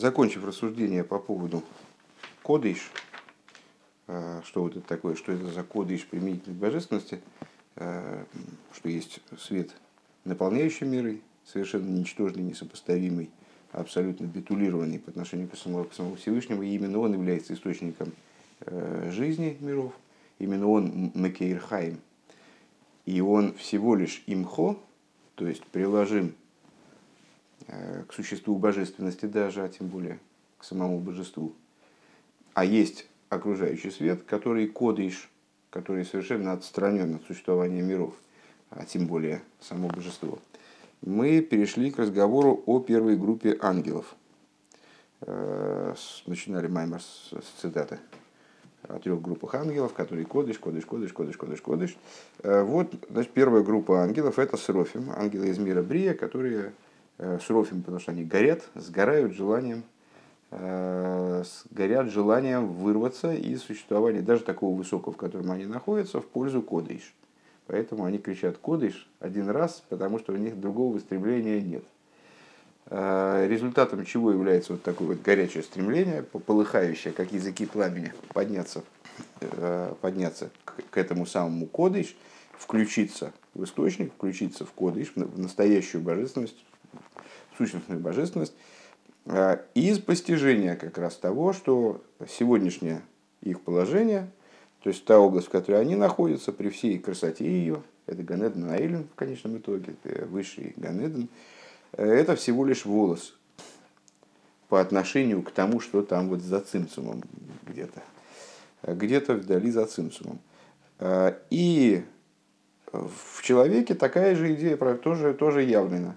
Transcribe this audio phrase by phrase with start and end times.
[0.00, 1.62] закончив рассуждение по поводу
[2.42, 2.90] кодыш,
[4.08, 7.20] э, что вот это такое, что это за кодыш применительной божественности,
[7.76, 8.24] э,
[8.72, 9.70] что есть свет,
[10.24, 13.30] наполняющий миры, совершенно ничтожный, несопоставимый,
[13.72, 18.12] абсолютно битулированный по отношению к самому, к самому Всевышнему, и именно он является источником
[18.60, 19.92] э, жизни миров,
[20.38, 22.00] именно он Мекейрхайм,
[23.04, 24.78] и он всего лишь имхо,
[25.34, 26.34] то есть приложим
[28.08, 30.18] к существу божественности даже, а тем более
[30.58, 31.54] к самому божеству.
[32.54, 35.30] А есть окружающий свет, который кодыш,
[35.70, 38.14] который совершенно отстранен от существования миров,
[38.70, 40.38] а тем более само божество.
[41.00, 44.14] Мы перешли к разговору о первой группе ангелов.
[45.22, 45.94] Э,
[46.26, 47.98] начинали Маймер с цитаты
[48.82, 51.96] о трех группах ангелов, которые кодыш, кодыш, кодыш, кодыш, кодыш, кодыш.
[52.42, 56.89] Э, вот, значит, первая группа ангелов– это Серофим, ангелы из мира Брия, которые Э,
[57.40, 59.84] шрофим, потому что они горят, сгорают желанием,
[60.50, 66.62] э, горят желанием вырваться из существования даже такого высокого, в котором они находятся, в пользу
[66.62, 67.14] кодыш.
[67.66, 71.84] Поэтому они кричат кодыш один раз, потому что у них другого стремления нет.
[72.86, 78.82] Э, результатом чего является вот такое вот горячее стремление, полыхающее, как языки пламени, подняться,
[80.00, 82.16] подняться к этому самому кодыш,
[82.58, 86.56] включиться в источник, включиться в кодыш, в настоящую божественность,
[87.60, 88.54] сущностную божественность,
[89.26, 93.02] а, из постижения как раз того, что сегодняшнее
[93.42, 94.30] их положение,
[94.82, 99.06] то есть та область, в которой они находятся, при всей красоте ее, это Ганеден Аэлен
[99.12, 101.28] в конечном итоге, это высший Ганеден,
[101.92, 103.36] это всего лишь волос
[104.70, 107.22] по отношению к тому, что там вот за цимцумом
[107.66, 108.02] где-то,
[108.82, 110.38] где-то вдали за цимцумом.
[110.98, 112.02] А, и
[112.90, 116.16] в человеке такая же идея тоже, тоже явлена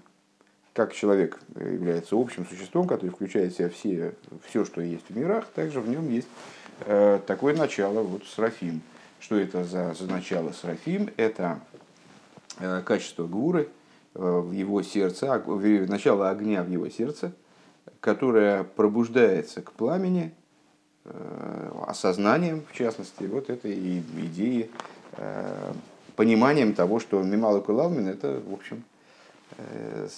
[0.74, 5.46] как человек является общим существом, который включает в себя все, все, что есть в мирах,
[5.54, 6.28] также в нем есть
[6.80, 8.82] э, такое начало, вот Срафим.
[9.20, 11.10] Что это за, за начало Срафим?
[11.16, 11.60] Это
[12.58, 13.68] э, качество гуры
[14.14, 17.32] э, в его сердце, а, начало огня в его сердце,
[18.00, 20.34] которое пробуждается к пламени,
[21.04, 24.70] э, осознанием, в частности, вот этой идеи,
[25.12, 25.72] э,
[26.16, 28.82] пониманием того, что Мимала Кулалмин это, в общем,
[29.56, 30.08] э,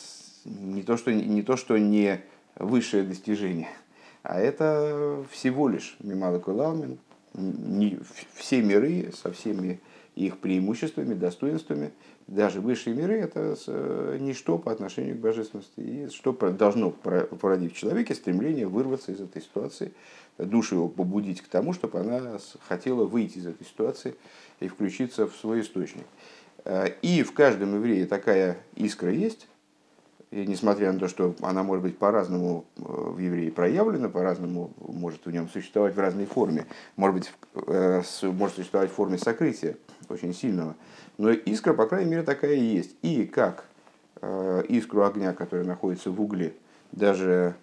[0.46, 2.20] не то, что, не то, что не
[2.56, 3.68] высшее достижение,
[4.22, 6.98] а это всего лишь Мимала Кулалмин,
[7.34, 7.98] не,
[8.34, 9.80] все миры со всеми
[10.14, 11.92] их преимуществами, достоинствами,
[12.26, 13.56] даже высшие миры– это
[14.18, 15.78] ничто по отношению к божественности.
[15.80, 19.92] И что должно породить в человеке стремление вырваться из этой ситуации,
[20.38, 24.16] душу его побудить к тому, чтобы она хотела выйти из этой ситуации
[24.58, 26.06] и включиться в свой источник.
[27.02, 29.46] И в каждом еврее такая искра есть,
[30.30, 35.24] и несмотря на то, что она может быть по-разному э, в евреи проявлена, по-разному может
[35.24, 36.66] в нем существовать в разной форме,
[36.96, 39.76] может быть, э, может существовать в форме сокрытия
[40.08, 40.74] очень сильного,
[41.16, 42.96] но искра, по крайней мере, такая и есть.
[43.02, 43.66] И как
[44.20, 46.54] э, искру огня, которая находится в угле,
[46.92, 47.54] даже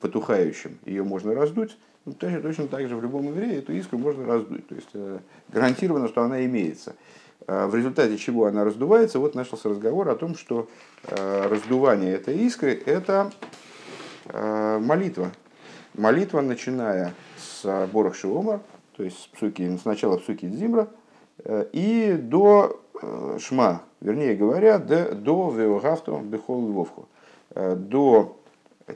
[0.00, 4.26] потухающим, ее можно раздуть, ну, точно, точно так же в любом еврее эту искру можно
[4.26, 4.66] раздуть.
[4.66, 6.96] То есть гарантированно, что она имеется.
[7.46, 10.68] А в результате чего она раздувается, вот начался разговор о том, что
[11.04, 13.32] э, раздувание этой искры– это
[14.26, 15.32] э, молитва.
[15.94, 18.60] Молитва, начиная с Борах Шиома,
[18.96, 20.88] то есть псуки, сначала псуки Дзимра,
[21.44, 22.78] э, и до
[23.40, 27.08] Шма, вернее говоря, до, до Веогафту Бехол Львовху,
[27.52, 28.38] до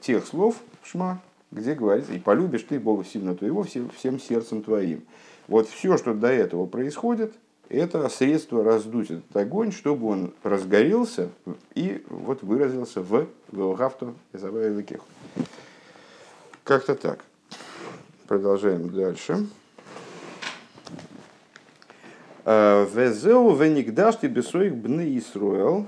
[0.01, 1.21] тех слов Шма,
[1.51, 5.03] где говорится, и полюбишь ты Бога сильно твоего всем, всем сердцем твоим.
[5.49, 7.34] Вот все, что до этого происходит–
[7.69, 11.31] это средство раздуть этот огонь, чтобы он разгорелся
[11.75, 15.00] и вот выразился в Велгафту Изабайликих.
[16.65, 17.25] Как-то так.
[18.27, 19.47] Продолжаем дальше.
[22.44, 25.87] «Э, Везеу веникдашти бесоих бны Исруэл.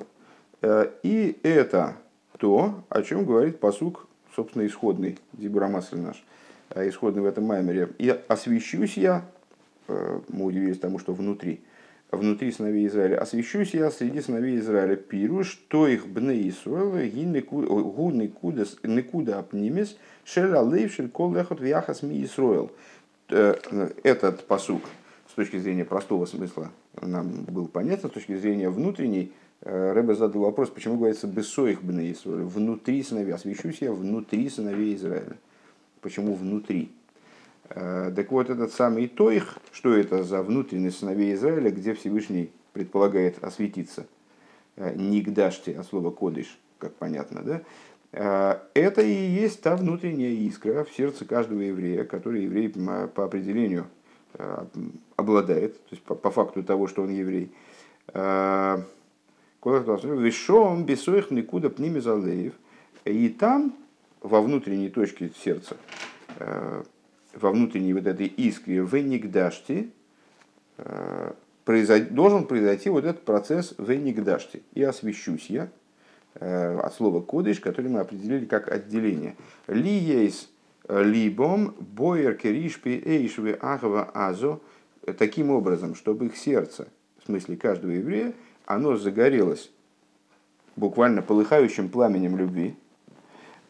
[0.60, 1.96] Э, и это
[2.38, 6.24] то, о чем говорит посук, собственно, исходный, Дибурамасль наш,
[6.70, 7.90] э, исходный в этом маймере.
[7.98, 9.24] «И освящусь я
[9.88, 11.62] мы удивились тому, что внутри,
[12.10, 17.04] внутри сыновей Израиля, освящусь я среди сыновей Израиля, пиру, что их бны Исруэла,
[17.42, 22.70] гу никуда апнимис, шеля лейвшель кол лехот вяхас ми Исруэл.
[23.28, 23.54] Э,
[24.02, 24.82] этот посук
[25.30, 26.70] с точки зрения простого смысла
[27.00, 32.10] нам был понятен, с точки зрения внутренней, э, Рэбе задал вопрос, почему говорится «бесоих бны
[32.12, 35.36] Исруэля», внутри сыновей, освящусь я внутри сыновей Израиля.
[36.00, 36.90] Почему внутри?
[37.70, 43.42] Э, так вот, этот самый Тоих, что это за внутренний сыновей Израиля, где Всевышний предполагает
[43.44, 44.06] осветиться?
[44.76, 47.62] Э, Нигдашти, от слова кодыш, как понятно, да?
[48.10, 53.86] это и есть та внутренняя искра в сердце каждого еврея, который еврей по определению
[55.16, 57.52] обладает, то есть по, по факту того, что он еврей.
[59.62, 62.54] Вишом бесоих никуда пними залеев.
[63.04, 63.74] И там,
[64.22, 65.76] во внутренней точке сердца,
[67.40, 69.88] во внутренней вот этой искре, в Энигдаште,
[72.10, 74.62] должен произойти вот этот процесс в Энигдаште.
[74.74, 75.68] И освящусь я,
[76.40, 79.36] от слова кодыш, который мы определили как отделение.
[79.66, 80.50] Ли есть
[80.88, 84.60] либом боер керишпи эйшве ахва азо,
[85.18, 86.88] таким образом, чтобы их сердце,
[87.22, 88.32] в смысле каждого еврея,
[88.66, 89.70] оно загорелось
[90.76, 92.76] буквально полыхающим пламенем любви,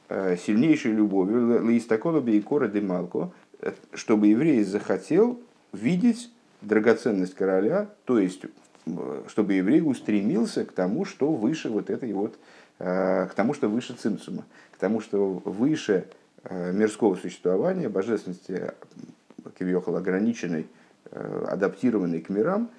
[0.09, 3.48] э, сильнейшей любовью, лаистакола бейкора демалко, э,
[3.95, 5.41] чтобы еврей захотел
[5.73, 8.45] видеть драгоценность короля, то есть
[8.87, 12.39] э, чтобы еврей устремился к тому, что выше вот этой вот,
[12.79, 16.07] к тому, что выше цимсума, к тому, что выше
[16.49, 18.71] мирского существования, божественности,
[19.59, 20.69] кивьехал ограниченной,
[21.11, 22.71] адаптированной к мирам,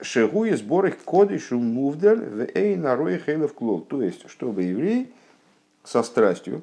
[0.00, 3.80] Шегу и сбор их кодышу мувдаль в эй нарой хейлов клол.
[3.80, 5.12] То есть, чтобы еврей
[5.84, 6.62] со страстью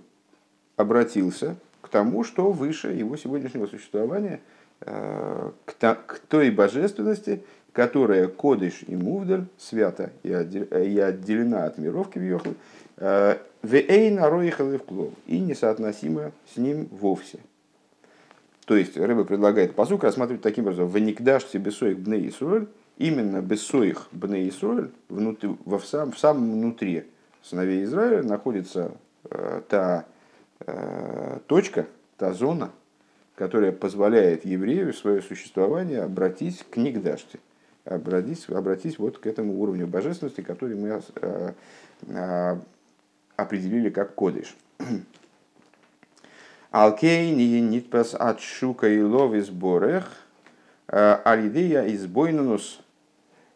[0.76, 1.56] обратился
[1.92, 4.42] тому, что выше его сегодняшнего существования,
[4.82, 7.44] э, к той божественности,
[7.74, 12.54] которая кодыш и мувдаль свята и отделена от миров кивьехал,
[12.98, 17.40] э, в эй нарой хейлов клол и несоотносима с ним вовсе.
[18.66, 22.68] То есть, Рыба предлагает посук рассматривать таким образом, в никдаш себе соих бней Исруэль,
[22.98, 27.06] именно Бессоих Бне Исруэль, внутри, в, сам, в самом внутри
[27.42, 28.92] сыновей Израиля находится
[29.30, 30.12] э, та э,
[31.48, 31.86] точка,
[32.18, 32.72] та зона,
[33.36, 37.40] которая позволяет еврею свое существование обратить к Нигдаште,
[37.86, 41.54] обратить, обратить вот к этому уровню божественности, который мы э,
[42.08, 42.58] э,
[43.36, 44.56] определили как кодыш.
[46.70, 50.06] Алкейни нитпас от шука и лов из борех,
[50.88, 52.82] э, алидея из бойнунус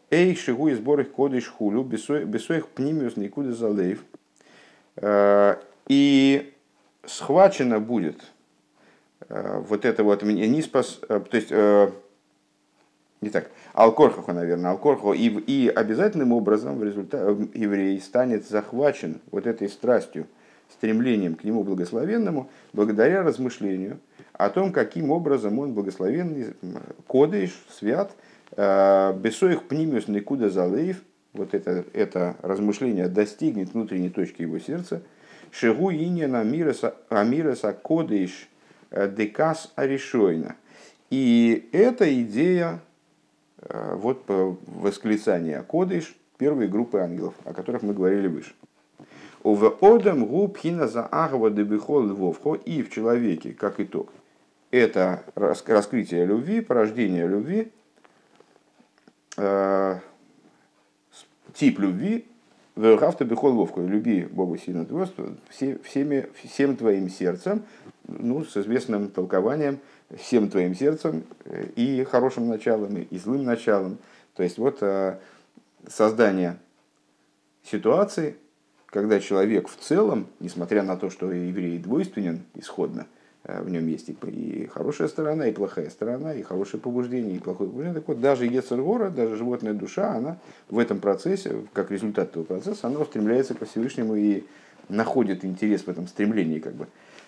[0.10, 4.04] Эй, шигу и сбор их кодыш хулю, бесоих пнимиус никуда залейв.
[4.96, 6.55] Э, и
[7.08, 8.22] схвачено будет
[9.30, 11.52] э, вот это вот ниспас, э, то есть
[13.22, 19.48] не так, Алкорхаху, наверное, Алкорхаху, и, и обязательным образом в результате еврей станет захвачен вот
[19.48, 20.28] этой страстью,
[20.70, 24.00] стремлением к нему благословенному, благодаря размышлению
[24.34, 26.54] о том, каким образом он благословенный,
[27.08, 28.12] кодыш, свят–
[28.52, 31.02] Э, Бесоих пнимиус никуда залеев,
[31.34, 35.02] вот это, это размышление достигнет внутренней точки его сердца.
[35.58, 38.50] Шигу иньяна амиреса кодыш
[38.92, 40.56] э, декас аришойна.
[41.10, 42.82] И эта идея,
[43.62, 48.54] э, вот восклицание кодыш первой группы ангелов, о которых мы говорили выше.
[49.44, 54.12] Ова одам губхина за агва дебихол львовхо и в человеке, как итог.
[54.72, 57.72] Это раскрытие любви, порождение любви,
[59.38, 60.00] Э,
[61.54, 62.26] тип любви,
[62.76, 64.86] Верхавта бихол ловку, люби Бога сильно
[65.50, 67.64] все, всеми, всем твоим сердцем,
[68.06, 69.80] ну, с известным толкованием,
[70.18, 73.98] всем твоим сердцем э, и хорошим началом, и злым началом.
[74.36, 75.18] То есть вот э,
[75.88, 76.58] создание
[77.64, 78.36] ситуации,
[78.88, 83.08] когда человек в целом, несмотря на то, что еврей двойственен исходно,
[83.48, 88.00] в нем есть и хорошая сторона, и плохая сторона, и хорошее побуждение, и плохое побуждение.
[88.00, 90.38] Так вот, даже Ецергора, даже животная душа, она
[90.70, 94.44] в этом процессе, как результат этого процесса, она устремляется ко Всевышнему и
[94.90, 96.60] находит интерес в этом стремлении.
[96.60, 96.88] Как бы.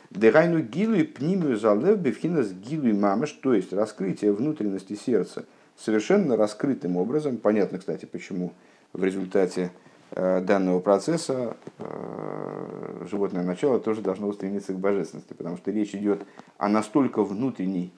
[0.09, 5.45] Дерайну гилу и пнимию залев бифхинас гилу и мамаш, то есть раскрытие внутренности сердца
[5.77, 7.37] совершенно раскрытым образом.
[7.37, 8.53] Понятно, кстати, почему
[8.93, 15.71] в результате Э, данного процесса э, животное начало тоже должно устремиться к божественности, потому что
[15.71, 16.25] речь идет
[16.57, 17.91] о настолько внутренней,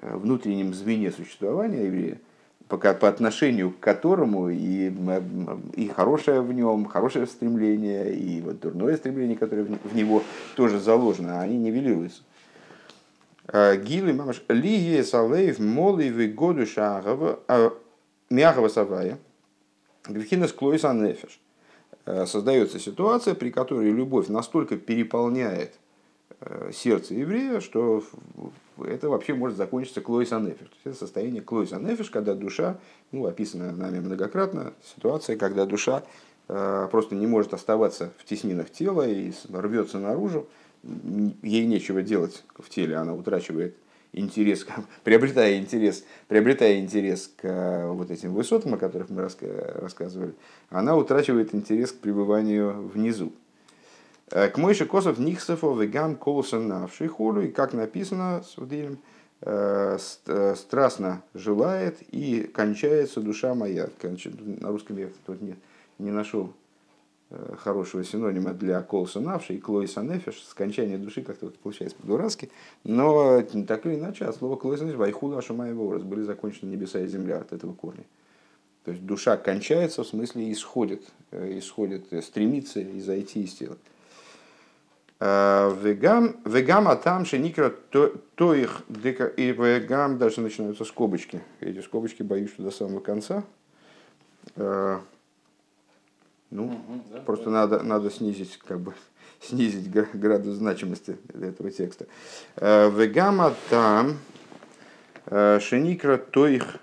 [0.00, 2.18] э, внутреннем звене существования еврея,
[2.68, 4.92] по, по отношению к которому и,
[5.74, 10.22] и хорошее в нем, хорошее стремление, и вот дурное стремление, которое в него
[10.54, 12.22] тоже заложено, они нивелируются.
[13.50, 17.38] Гилы мамаш лигия салеев молы году шагова
[18.28, 19.16] мягого савая–
[20.08, 21.40] Грехинес клойса нефеш.
[22.06, 25.74] Э, создается ситуация, при которой любовь настолько переполняет
[26.40, 28.02] э, сердце еврея, что
[28.78, 30.68] это вообще может закончиться клойса нефеш.
[30.84, 32.78] Это состояние клойса нефеш, когда душа,
[33.12, 36.02] ну, описано нами многократно, ситуация, когда душа
[36.48, 40.48] э, просто не может оставаться в теснинах тела и рвется наружу,
[41.42, 43.76] ей нечего делать в теле, она утрачивает
[44.12, 44.66] интерес,
[45.04, 50.34] приобретая интерес, приобретая интерес к э, вот этим высотам, о которых мы рассказывали,
[50.70, 53.32] она утрачивает интерес к пребыванию внизу.
[54.30, 58.98] К мойши косов нихсефо вегам колоса навший хулю, и как написано с Вдилем,
[60.54, 63.88] страстно желает и кончается душа моя.
[64.02, 65.56] На русском я тут не,
[65.98, 66.67] не нашел Э,
[67.58, 72.50] хорошего синонима для колса навши и клоиса нефиш, скончание души как-то получается по-дурацки,
[72.84, 77.06] но так или иначе от слова клоиса нефиш, вайхула ашамаева образ, были закончены небеса и
[77.06, 78.04] земля от этого корня.
[78.84, 83.76] То есть душа кончается, в смысле исходит, э, исходит, э, стремится изойти из тела.
[85.20, 91.42] Вегам, вегам а там шеникра то их и вегам дальше начинаются скобочки.
[91.58, 93.42] Эти скобочки боюсь, что до самого конца.
[96.50, 97.50] Ну, угу, да, просто да.
[97.50, 98.94] Надо, надо снизить, как бы,
[99.40, 102.06] снизить градус значимости этого текста.
[102.56, 104.18] Э, Вегама там
[105.26, 106.78] э, шеникра тоих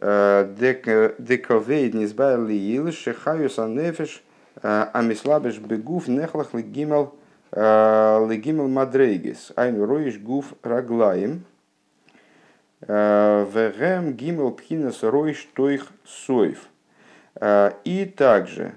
[0.00, 4.22] э, дековейд низбайли ил шехаюс анефиш
[4.62, 7.14] амислабеш бегуф нехлах легимел
[7.52, 11.44] легимел мадрейгис айн роиш гуф раглаем
[12.80, 16.66] вегем гимел пхинас роиш тоих соев.
[17.40, 18.74] И также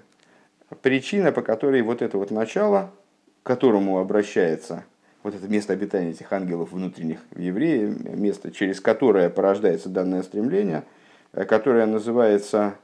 [0.81, 2.91] причина, по которой вот это вот начало,
[3.43, 4.85] к которому обращается
[5.23, 10.83] вот это место обитания этих ангелов внутренних в евреи, место, через которое порождается данное стремление,
[11.33, 12.75] э, которое называется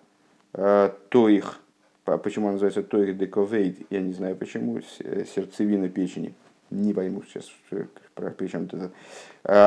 [0.53, 1.59] э, Тоих,
[2.03, 6.33] почему оно называется Тоих дековейд, я не знаю почему, э, сердцевина печени,
[6.71, 8.91] не пойму сейчас, при чем это,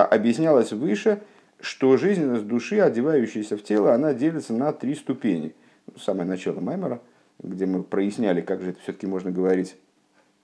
[0.06, 1.20] объяснялось выше,
[1.60, 5.54] что жизненность души, одевающаяся в тело, она делится на три ступени.
[5.96, 7.00] Самое начало Маймера–
[7.42, 9.76] где мы проясняли, как же это все-таки можно говорить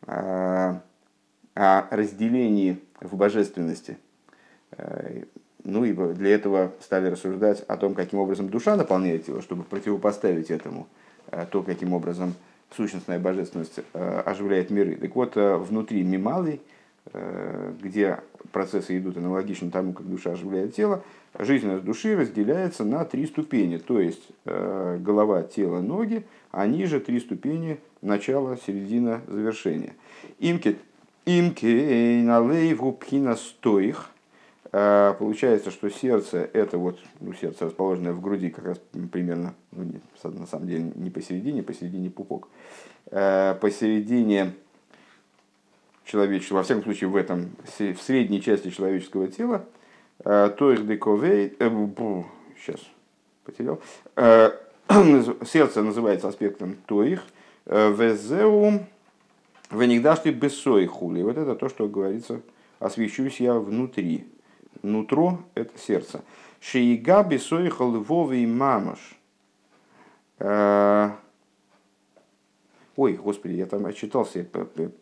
[0.06, 0.80] о,
[1.54, 3.98] о разделении в божественности.
[4.72, 5.24] Э,
[5.64, 10.50] ну и для этого стали рассуждать о том, каким образом душа наполняет тело, чтобы противопоставить
[10.50, 10.88] этому
[11.30, 12.34] э, то, каким образом
[12.74, 14.96] сущностная божественность э, оживляет миры.
[14.96, 16.60] Так вот, внутри мималый,
[17.12, 18.20] где
[18.52, 21.02] процессы идут аналогично тому, как душа оживляет тело,
[21.38, 27.78] жизненность души разделяется на три ступени, то есть голова, тело, ноги, а ниже три ступени
[28.02, 29.94] начала, середина, завершения.
[30.38, 30.76] Имки,
[31.26, 34.10] имки налейву пхина стоих.
[34.72, 40.00] А, получается, что сердце это вот, ну, сердце расположенное в груди, как раз примерно, ну,
[40.22, 42.48] на самом деле не посередине, посередине пупок.
[43.10, 44.52] Посередине
[46.10, 49.64] человеческого, во всяком случае в этом, в средней части человеческого тела,
[50.24, 52.22] а, то их дековей, э,
[52.62, 52.80] сейчас
[53.44, 53.80] потерял,
[55.46, 57.22] сердце называется аспектом тоих,
[57.66, 58.86] э, везеум
[59.70, 61.22] венигдашты бессой хули.
[61.22, 62.40] Вот это то, что говорится,
[62.80, 64.26] освещусь я внутри.
[64.82, 66.22] Нутро– это сердце.
[66.60, 68.98] Шиига бессой львовый мамаш.
[73.00, 74.44] Ой, господи, я там отчитался,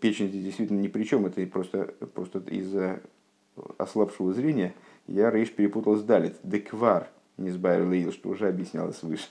[0.00, 3.00] печень здесь действительно ни при чем, это просто, просто из-за
[3.76, 4.72] ослабшего зрения
[5.08, 6.36] я рейш перепутал с далит.
[6.44, 9.26] Деквар, не сбавил, что уже объяснялось выше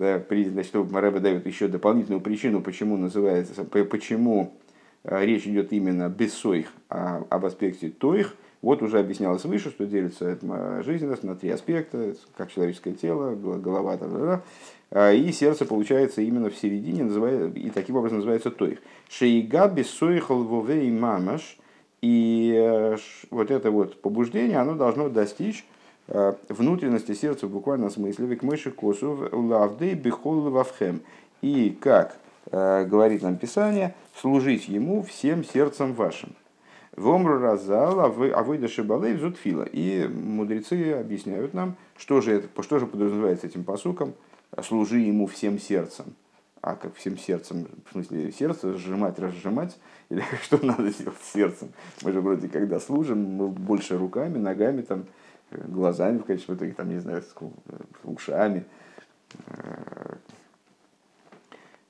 [0.00, 4.58] да, при, значит, Рэбе дает еще дополнительную причину, почему называется, почему
[5.04, 8.34] э, речь идет именно бессоих, а об аспекте тоих.
[8.62, 10.38] Вот уже объяснялось выше, что делится
[10.82, 14.42] жизненность на три аспекта, как человеческое тело, голова, там, да,
[14.90, 17.04] да, и сердце получается именно в середине,
[17.54, 18.78] и таким образом называется тоих.
[19.10, 21.58] Шейга бессоих лвовей мамаш,
[22.00, 22.96] и э,
[23.30, 25.64] вот это вот побуждение, оно должно достичь
[26.08, 31.00] Э, внутренности сердца в буквальном смысле, век мыши косу лавдей бихол вавхем.
[31.42, 32.16] И как
[32.50, 36.34] э, говорит нам Писание, служить ему всем сердцем вашим.
[36.96, 39.62] Вомру разал, а вы, а вы дашибалей взутфила.
[39.62, 44.14] И мудрецы объясняют нам, что же, это, что же подразумевается этим посуком,
[44.62, 46.14] служи ему всем сердцем.
[46.60, 49.76] А как всем сердцем, в смысле сердце сжимать, разжимать,
[50.10, 51.72] или что надо делать с сердцем?
[52.02, 55.06] Мы же вроде когда служим, мы больше руками, ногами, там,
[55.50, 57.34] глазами в качестве итоге, там, не знаю, с
[58.04, 58.64] ушами.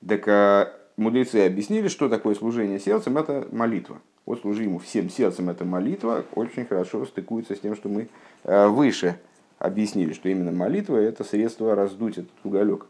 [0.07, 4.01] Так а мудрецы объяснили, что такое служение сердцем, это молитва.
[4.25, 8.07] Вот служи ему всем сердцем, это молитва, очень хорошо стыкуется с тем, что мы
[8.43, 9.19] э, выше
[9.59, 12.85] объяснили, что именно молитва– это средство раздуть этот уголек,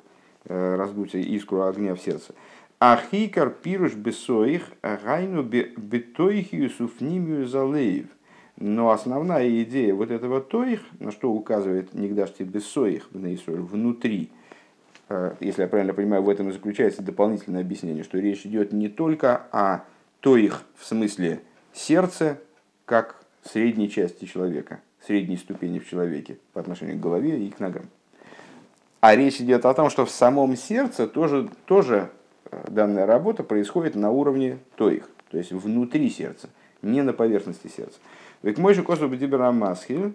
[0.46, 2.34] э, раздуть искру огня в сердце.
[2.80, 8.08] Ахикар пируш бесоих гайну бетоихию суфнимию залеев–
[8.58, 14.30] но основная идея вот этого тоих, на что указывает Нигдашти Бессоих внутри,
[15.10, 18.90] э, если я правильно понимаю, в этом и заключается дополнительное объяснение, что речь идет не
[18.90, 19.86] только о
[20.24, 21.42] тоих в смысле
[21.74, 22.40] сердца,
[22.86, 27.84] как средней части человека, средней ступени в человеке по отношению к голове и к ногам.
[29.02, 32.10] А речь идет о том, что в самом сердце тоже, тоже
[32.70, 36.48] данная работа происходит на уровне тоих, то есть внутри сердца,
[36.82, 38.00] не на поверхности сердца.
[38.44, 40.14] Век мой же косу масхиль,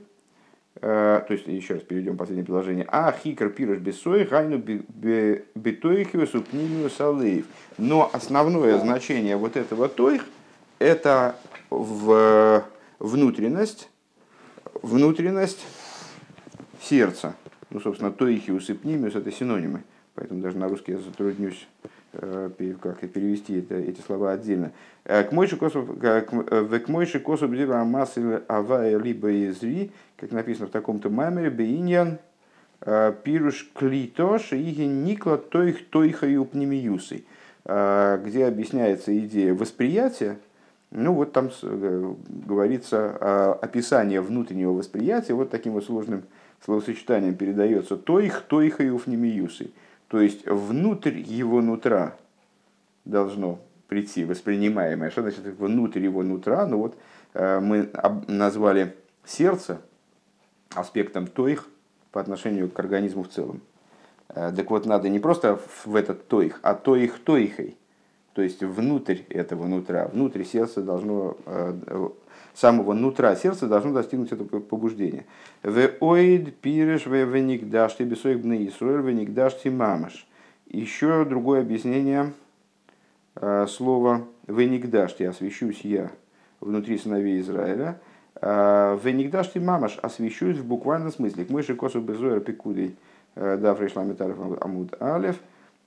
[0.81, 2.87] то есть еще раз перейдем последнее предложение.
[2.89, 7.47] А хикр пируш бесой гайну бетоихиус упнимиус алеев.
[7.79, 10.25] Но основное значение вот этого тоих
[10.79, 11.37] это
[11.71, 12.65] в
[12.99, 13.91] внутренность,
[14.83, 15.67] внутренность
[16.81, 17.35] сердца.
[17.71, 19.83] Ну, собственно, тоихиус и пнимиус это синонимы.
[20.19, 21.69] Поэтому даже на русский я затруднюсь
[22.13, 22.51] э,
[22.83, 24.73] как перевести это, эти слова отдельно.
[25.05, 32.19] Э, к мойши косу бдива массы авая либо изри, как написано в таком-то маймере, бейньян
[32.81, 37.23] э, пируш клитош и никла тоих тойха и упнемиюсы,
[37.65, 40.39] где объясняется идея восприятия,
[40.91, 46.25] ну вот там говорится описание внутреннего восприятия вот таким вот сложным
[46.65, 49.71] словосочетанием передается тоих, тойха и уфнемиюсы.
[50.09, 52.17] То есть внутрь его нутра
[53.05, 55.11] должно прийти воспринимаемое.
[55.11, 56.67] Что значит внутрь его нутра?
[56.67, 56.97] Ну вот
[57.35, 57.91] э, мы
[58.27, 59.81] назвали сердце
[60.75, 61.69] аспектом тоих
[62.11, 63.61] по отношению к организму в целом.
[64.29, 67.77] Э, так вот, надо не просто в этот тоих, а тоих тоихой.
[68.35, 72.09] То есть внутрь этого нутра, внутрь сердца должно, э,
[72.59, 75.27] самого нутра сердца должно достигнуть это побуждение.
[75.63, 80.27] В оид пиреш в веникдаш ты бесоих бны Исруэль веникдаш ты мамаш.
[80.67, 82.33] Еще другое объяснение
[83.37, 86.11] э, слова веникдаш ты освящусь я
[86.61, 88.01] внутри сыновей Израиля.
[88.41, 91.45] Э, веникдаш ты мамаш освящусь в буквальном смысле.
[91.45, 92.97] К мыши косу безоэр пикудей
[93.37, 95.37] да фрейшламитаров амуд алев.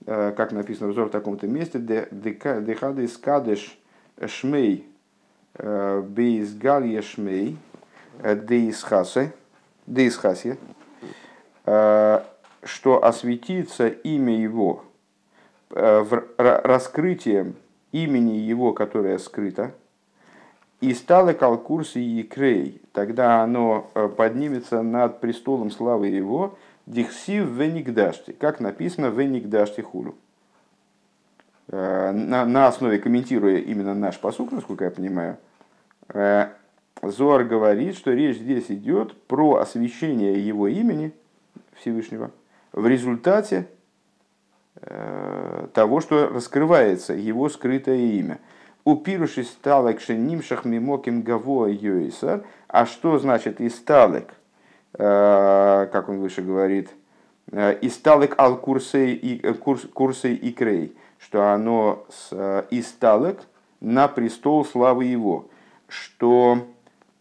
[0.06, 1.78] Как написано взор в таком-то месте.
[1.78, 3.78] Дехады скадеш
[4.26, 4.86] шмей
[7.02, 7.58] шмей
[8.22, 9.32] деисхасы
[9.86, 10.58] Дейсхасия,
[11.66, 12.22] э,
[12.62, 14.84] что осветится имя его
[15.70, 16.04] э,
[16.38, 17.56] раскрытием
[17.90, 19.74] имени его, которое скрыто,
[20.80, 28.32] и стало калкурс и крей, тогда оно э, поднимется над престолом славы его, дихсив веникдашти,
[28.32, 30.14] как написано веникдашти хулю.
[31.68, 35.38] На, на основе, комментируя именно наш посук, насколько я понимаю,
[37.02, 41.12] Зоар говорит, что речь здесь идет про освящение его имени
[41.74, 42.30] Всевышнего
[42.72, 43.66] в результате
[44.76, 48.38] э, того, что раскрывается его скрытое имя.
[48.84, 52.44] У пируши сталек шенимшах мимоким гаво йойсар.
[52.68, 54.34] А что значит исталек?
[54.94, 56.90] Э, как он выше говорит,
[57.50, 63.40] э, исталек ал курсей и курс, курсей и крей, что оно с исталек
[63.80, 65.48] на престол славы его,
[65.88, 66.66] что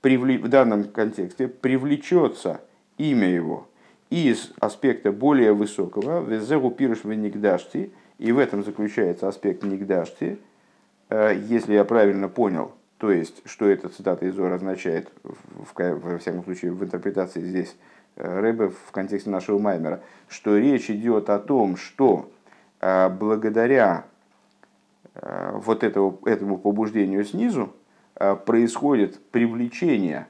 [0.04, 2.62] в данном контексте привлечется
[2.98, 3.68] имя его
[4.10, 10.38] из аспекта более высокого, везеру пируш венигдашти, и в этом заключается аспект нигдашти,
[11.10, 16.18] э, если я правильно понял, то есть, что эта цитата из Зора означает, в, во
[16.20, 17.76] всяком случае, в интерпретации здесь
[18.18, 22.41] э, Рэбе в контексте нашего Маймера, что речь идет о том, что э,
[22.82, 24.06] благодаря
[25.14, 27.74] вот этого, этому побуждению снизу,
[28.22, 30.28] Э, происходит привлечение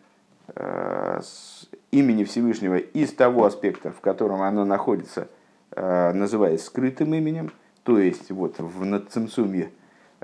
[1.92, 5.30] имени Всевышнего из того аспекта, в котором оно находится,
[5.74, 7.52] называясь скрытым именем,
[7.84, 9.72] то есть вот в Нацимцуме,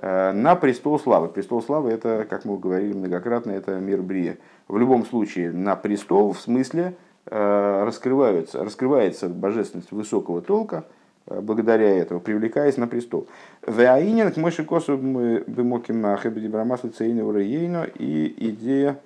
[0.02, 1.30] на престол славы.
[1.30, 4.38] Престол славы это, как мы говорили многократно, это мир Брия.
[4.68, 10.84] В любом случае, на престол в смысле раскрываются, раскрывается божественность высокого толка–
[11.28, 13.28] благодаря этому, привлекаясь на престол.
[13.66, 19.00] Веаинин к мыши косу бымоким хебедибрамасу цейну рейну и идея,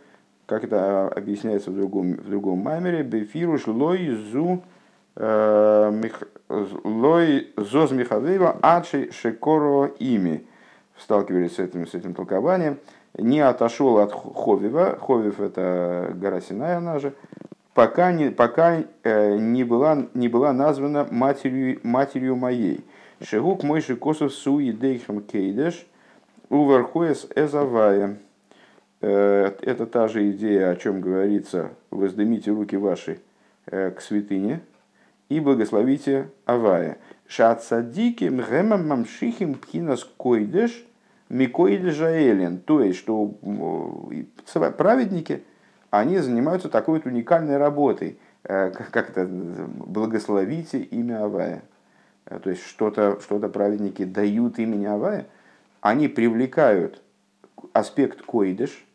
[0.45, 4.63] как это объясняется в другом, в другом маймере, бефируш лой зу
[5.15, 6.10] э,
[6.84, 10.45] лой зоз михавеева адши шекоро ими.
[10.97, 12.77] Сталкивались с этим, с этим толкованием.
[13.17, 14.97] Не отошел от Ховива.
[14.99, 17.13] Ховив это гора Синай, она же
[17.73, 22.84] пока не, пока э, не, была, не была названа матерью, матерью моей.
[23.21, 25.86] Шегук мойши косов суи дейхам кейдеш
[26.49, 28.17] уверхуэс эзавая.
[29.01, 33.19] Э, это та же идея, о чем говорится, воздымите руки ваши
[33.67, 34.62] э, к святыне
[35.29, 36.97] и благословите Авая.
[37.27, 40.84] Шацадики мгемам мамшихим пхинас койдеш
[41.29, 42.57] микоидеш жаэлен.
[42.60, 43.34] То есть, что
[44.77, 45.43] праведники–
[45.91, 51.63] они занимаются такой вот уникальной работой, э, как это, благословите имя Авая.
[52.25, 55.27] Э, то есть что-то что праведники дают имени Авая,
[55.82, 57.01] они привлекают
[57.73, 58.86] аспект койдыш,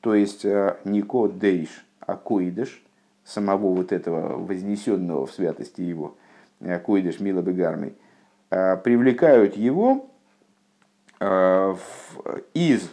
[0.00, 2.82] то есть э, не код дейш, а койдыш,
[3.24, 6.16] самого вот этого вознесенного в святости его,
[6.84, 7.96] койдыш мила бегармой,
[8.48, 10.06] привлекают его
[12.54, 12.88] из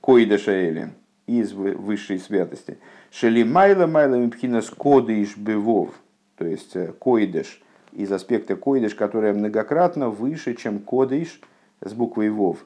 [0.00, 0.92] Койда Шаэлин,
[1.26, 2.78] из высшей святости.
[3.10, 5.90] Шели майла майла мипхинас кодыш бывов,
[6.36, 11.40] то есть койдеш, из аспекта койдеш, которая многократно выше, чем кодыш
[11.80, 12.64] с буквой вов,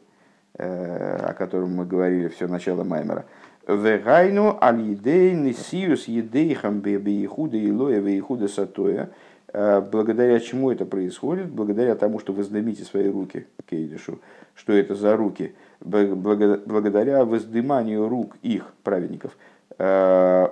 [0.55, 3.27] о котором мы говорили все начало Маймера.
[3.67, 9.11] Вегайну алидей несиус едейхам бебеихуда илоя веихуда сатоя.
[9.53, 11.49] Э, благодаря чему это происходит?
[11.49, 14.21] Благодаря тому, что вы сдымите свои руки к Эйдишу.
[14.55, 15.55] Что это за руки?
[15.81, 19.37] Благодаря воздыманию рук их, праведников,
[19.79, 20.49] э,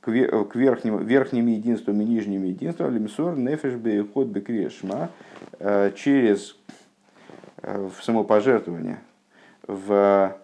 [0.00, 0.08] к
[0.54, 5.10] верхним, верхним единствам и нижним единствам, лимсор, нефеш, бейхот, бекрешма,
[5.60, 6.58] э, через
[7.62, 8.98] в самопожертвование,
[9.66, 10.36] в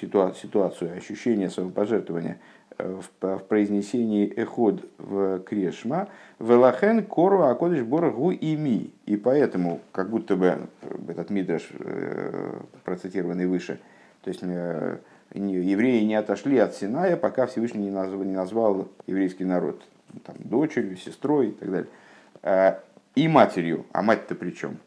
[0.00, 2.38] ситуацию, ощущение самопожертвования
[2.78, 6.08] в, в произнесении эход в крешма,
[6.38, 8.90] велахен кору акодыш боргу ими.
[9.06, 10.68] И поэтому, как будто бы
[11.08, 13.78] этот мидраш, э, процитированный выше,
[14.22, 14.98] то есть э,
[15.34, 19.82] евреи не отошли от Синая, пока Всевышний не назвал, не назвал еврейский народ
[20.24, 22.80] там, дочерью, сестрой и так далее.
[23.14, 23.86] И матерью.
[23.92, 24.78] А мать-то при чем?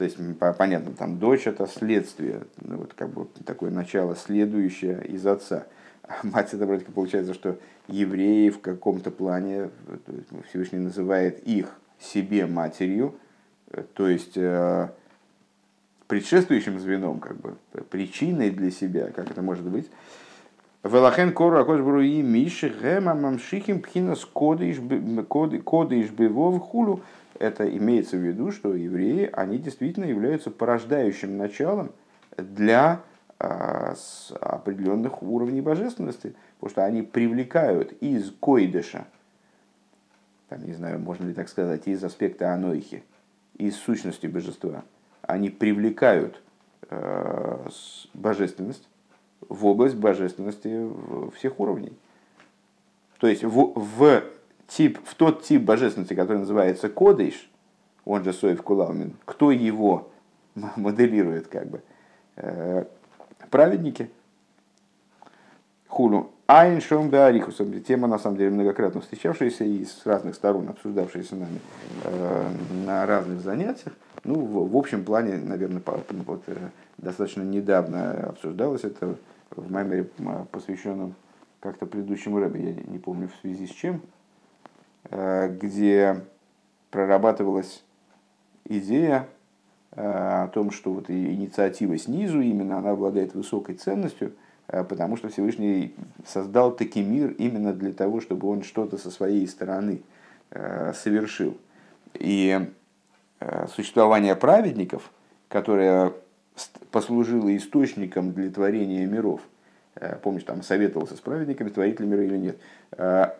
[0.00, 0.16] То есть,
[0.56, 5.66] понятно, там дочь это следствие, ну, вот как бы такое начало следующее из отца.
[6.22, 7.58] Мать это вроде как получается, что
[7.88, 9.70] евреи в каком-то плане,
[10.48, 13.14] Всевышний называет их себе матерью,
[13.94, 14.88] то есть э,
[16.08, 17.56] предшествующим звеном, как бы
[17.90, 19.90] причиной для себя, как это может быть.
[20.82, 27.02] Велахен кору акош бруи миши гэма мамшихим пхинас коды иш бывов хулу
[27.38, 31.90] это имеется в виду, что евреи, они действительно являются порождающим началом
[32.36, 33.00] для
[33.42, 33.94] а,
[34.40, 39.06] определенных уровней божественности, потому что они привлекают из койдыша,
[40.50, 43.02] там, не знаю, можно ли так сказать, из аспекта анойхи,
[43.56, 44.84] из сущности божества,
[45.22, 46.42] они привлекают
[46.90, 47.66] э,
[48.12, 48.86] божественность
[49.48, 50.86] в область божественности
[51.34, 51.96] всех уровней.
[53.20, 54.22] То есть в, в
[54.66, 57.50] тип, в тот тип божественности, который называется кодыш,
[58.04, 60.10] он же Соев Кулалмин, кто его
[60.76, 61.82] моделирует, как бы,
[62.36, 62.84] э,
[63.50, 64.10] праведники,
[65.88, 71.60] хулу, Айн Беарихус, тема на самом деле многократно встречавшаяся и с разных сторон обсуждавшаяся нами
[72.04, 72.50] э,
[72.86, 73.94] на разных занятиях.
[74.24, 76.56] Ну, в, в общем плане, наверное, по, вот, э,
[76.98, 79.16] достаточно недавно обсуждалось это
[79.50, 80.08] в мемере,
[80.50, 81.14] посвященном
[81.60, 84.00] как-то предыдущему рэбе, я не помню в связи с чем,
[85.08, 86.24] Э, где
[86.90, 87.82] прорабатывалась
[88.64, 89.28] идея
[89.92, 94.32] о том, что вот инициатива снизу именно она обладает высокой ценностью,
[94.68, 99.46] э, потому что Всевышний создал таки мир именно для того, чтобы он что-то со своей
[99.46, 100.02] стороны
[100.94, 101.56] совершил.
[102.14, 102.68] И
[103.72, 105.12] существование праведников,
[105.46, 106.12] которое
[106.90, 109.42] послужило источником для творения миров,
[110.22, 112.58] помнишь, там советовался с праведниками, творить ли миры или нет,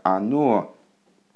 [0.04, 0.76] оно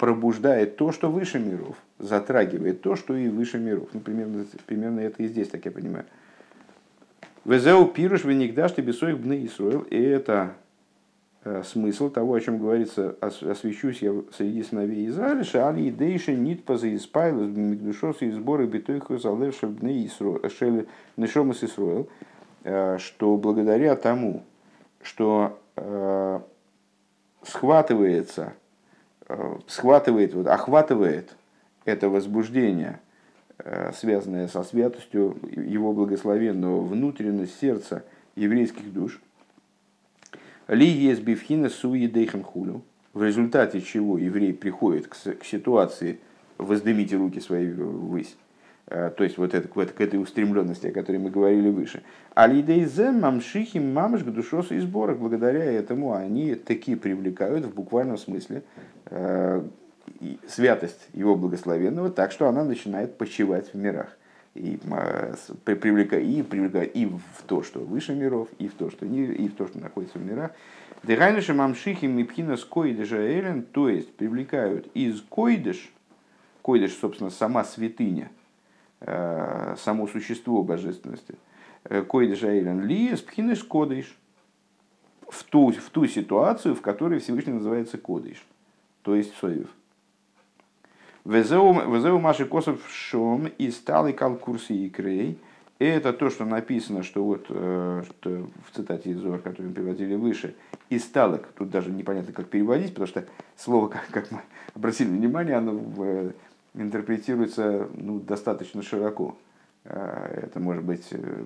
[0.05, 3.89] пробуждает то, что выше миров, затрагивает то, что и выше миров.
[3.91, 6.05] Ну, примерно, примерно это и здесь, так я понимаю.
[7.43, 9.81] Везеу пируш венигдаш ты бесоих бны Исруэл.
[9.89, 10.53] И это
[11.43, 16.65] э, смысл того, о чем говорится, освящусь я среди сыновей Израиля, шали и дейши нит
[16.65, 20.85] поза испайлус мигдушос и сборы битойху залевши бны Исруэл,
[21.17, 22.09] Исруэл,
[22.63, 24.43] э, что благодаря тому,
[25.01, 26.39] что э,
[27.41, 28.53] схватывается
[29.67, 31.35] схватывает, вот, охватывает
[31.83, 32.99] это возбуждение,
[33.57, 38.03] э, связанное со святостью его благословенного внутренность сердца
[38.35, 39.21] еврейских душ.
[40.67, 42.81] Ли есть бифхина суи дейхам хулю,
[43.13, 46.19] в результате чего еврей приходит к, ситуации
[46.57, 48.44] «воздымите руки свои ввысь», Э,
[48.87, 52.03] то есть вот это, к, к этой устремленности, о которой мы говорили выше.
[52.35, 55.17] Алидейзем мамшихим мамш к и сборах.
[55.17, 58.61] Благодаря этому они такие привлекают в буквальном смысле
[59.07, 59.63] э,
[60.47, 64.15] святость его благословенного, так что она начинает почивать в мирах.
[64.53, 69.07] И, э, привлекая, и привлекает и в то, что выше миров, и в то, что,
[69.07, 70.51] не, и в то, что находится в мирах.
[71.01, 75.91] Дыхайныши мамшихим мипхина с койдыша элен, то есть привлекают из койдыш,
[76.61, 78.44] койдыш, собственно, сама святыня, Э,
[79.05, 81.35] само существо божественности.
[81.85, 84.17] Э, Койд Жаилен Ли Спхинеш Кодыш.
[85.27, 88.45] В ту, в ту ситуацию, в которой Всевышний называется Кодыш,
[89.01, 89.67] то есть Соев.
[91.25, 95.39] Везеу Маши Косов Шом и стал и калкурси и крей.
[95.79, 100.13] Это то, что написано, что вот э, что в цитате из Зор, которую мы приводили
[100.13, 100.55] выше,
[100.91, 103.25] и сталок, тут даже непонятно, как переводить, потому что
[103.57, 104.41] слово, как, как мы
[104.75, 106.33] обратили внимание, оно в
[106.75, 109.37] интерпретируется ну, достаточно широко.
[109.83, 111.45] Э, это может быть э,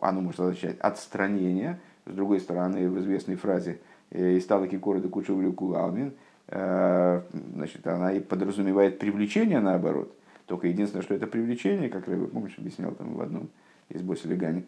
[0.00, 6.12] оно может означать отстранение, с другой стороны, в известной фразе «И стала короды кучу кугалмин»,
[6.48, 10.12] значит, она и подразумевает привлечение наоборот.
[10.46, 13.48] Только единственное, что это привлечение, как Рэбе, помнишь, объяснял там в одном
[13.88, 14.64] из Боселегани,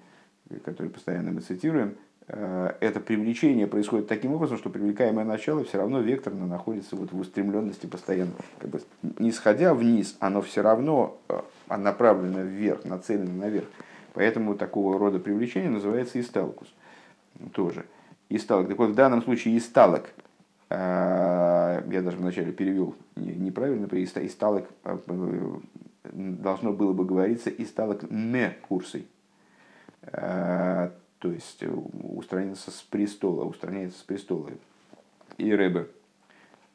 [0.65, 6.01] который постоянно мы цитируем, Э, это привлечение происходит таким образом, что привлекаемое начало все равно
[6.01, 8.33] векторно находится вот в устремленности постоянно.
[8.59, 8.81] Как бы,
[9.19, 11.41] не сходя вниз, оно все равно э,
[11.77, 13.67] направлено вверх, нацелено наверх.
[14.13, 16.69] Поэтому такого рода привлечение называется исталкус.
[17.55, 17.87] Тоже.
[18.29, 18.69] Исталок.
[18.69, 20.11] Так вот, в данном случае исталок,
[20.69, 24.69] э, я даже вначале перевел неправильно, исталок
[26.05, 29.07] должно было бы говориться исталок ме курсой
[31.19, 34.51] то есть э, устраняется с престола, устраняется с престола.
[35.37, 35.89] И Рэбе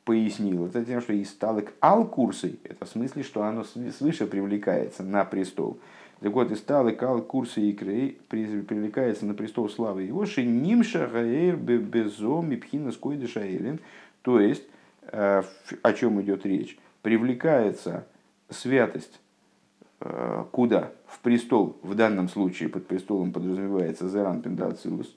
[0.06, 5.23] пояснил это тем, что и сталок ал-курсой, это в смысле, что оно свыше привлекается на
[5.25, 5.79] престол.
[6.19, 12.51] Так вот, и сталок ал-курсой и крей привлекается на престол славы его, нимша гаэр безом
[12.51, 13.41] и пхина скойдыша
[14.21, 14.63] то есть,
[15.12, 15.43] э,
[15.82, 18.06] о чем идет речь, привлекается
[18.49, 19.19] святость
[20.52, 20.92] куда?
[21.08, 25.16] В престол, в данном случае под престолом подразумевается Зеран Пендацилус,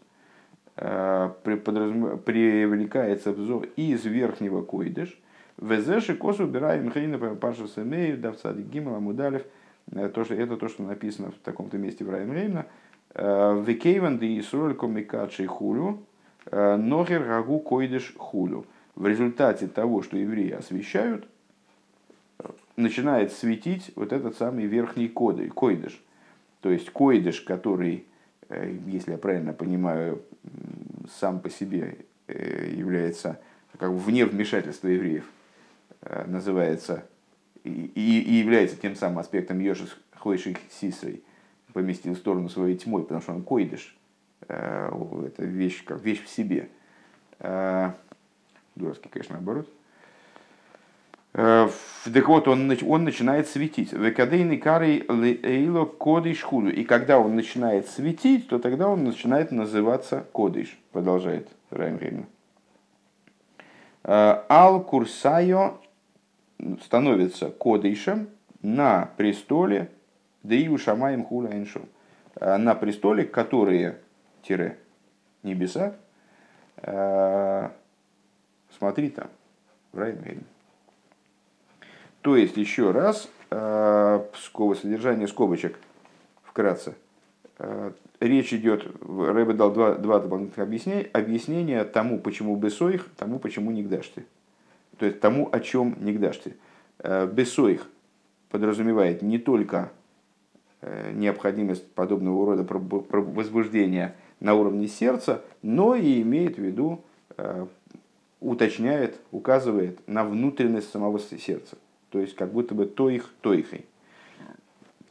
[0.76, 5.18] э, привлекается взор из верхнего койдыш,
[5.58, 9.42] Везеши косу убираем хрина паша семею, давцади гимала мудалев,
[9.92, 12.66] э, то, что, это то, что написано в таком-то месте в Раймрейна,
[13.14, 16.02] Векейван де Исроль комикачи хулю,
[16.52, 18.66] нохер гагу койдыш хулю.
[18.94, 21.26] В результате того, что евреи освещают,
[22.76, 26.02] начинает светить вот этот самый верхний кодыш, койдыш.
[26.60, 28.06] То есть койдыш, который,
[28.48, 30.22] э, если я правильно понимаю,
[31.18, 33.40] сам по себе э, является
[33.78, 35.24] как бы вне вмешательства евреев,
[36.02, 37.06] э, называется
[37.64, 41.22] и, и является тем самым аспектом Йошис Хойших Сисой,
[41.72, 43.96] поместил в сторону своей тьмой, потому что он койдыш,
[44.48, 46.68] это вещь, как вещь в себе.
[48.76, 49.68] Дурацкий, конечно, наоборот.
[51.36, 51.68] Э,
[52.04, 53.92] так вот, он, он начинает светить.
[53.92, 55.04] Векадейный карой
[55.42, 56.70] эйло кодыш худу.
[56.70, 60.78] И когда он начинает светить, то тогда он начинает называться кодыш.
[60.92, 62.26] Продолжает Райнгейм.
[64.04, 65.78] Э, Ал Курсайо
[66.82, 68.30] становится кодышем
[68.62, 69.90] на престоле
[70.42, 71.50] Дею Шамаем Хула.
[72.36, 73.98] Э, на престоле, которые,
[74.42, 74.78] тире,
[75.42, 75.94] небеса,
[78.78, 79.28] смотри там,
[79.92, 80.42] в Райнгейме.
[82.26, 84.24] То есть, еще раз, э,
[84.82, 85.78] содержание скобочек
[86.42, 86.96] вкратце.
[87.60, 93.70] Э, речь идет, Рэбе дал два, два дополнительных объяснения, объяснения тому, почему Бесоих, тому, почему
[93.70, 94.26] Нигдашти.
[94.98, 96.56] То есть тому, о чем Нигдашти.
[96.98, 97.86] Э, Бесоих
[98.50, 99.92] подразумевает не только
[100.82, 107.04] необходимость подобного рода возбуждения на уровне сердца, но и имеет в виду,
[108.40, 111.76] уточняет, указывает на внутренность самого сердца.
[112.16, 113.84] То есть как будто бы то их, то ихой.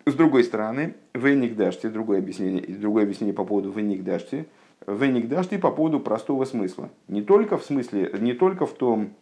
[0.08, 4.48] С другой стороны, веникдашти, другое объяснение, другое объяснение по поводу веникдашти,
[4.88, 6.90] веникдашти по поводу простого смысла.
[7.08, 9.14] Не только в смысле, не только в том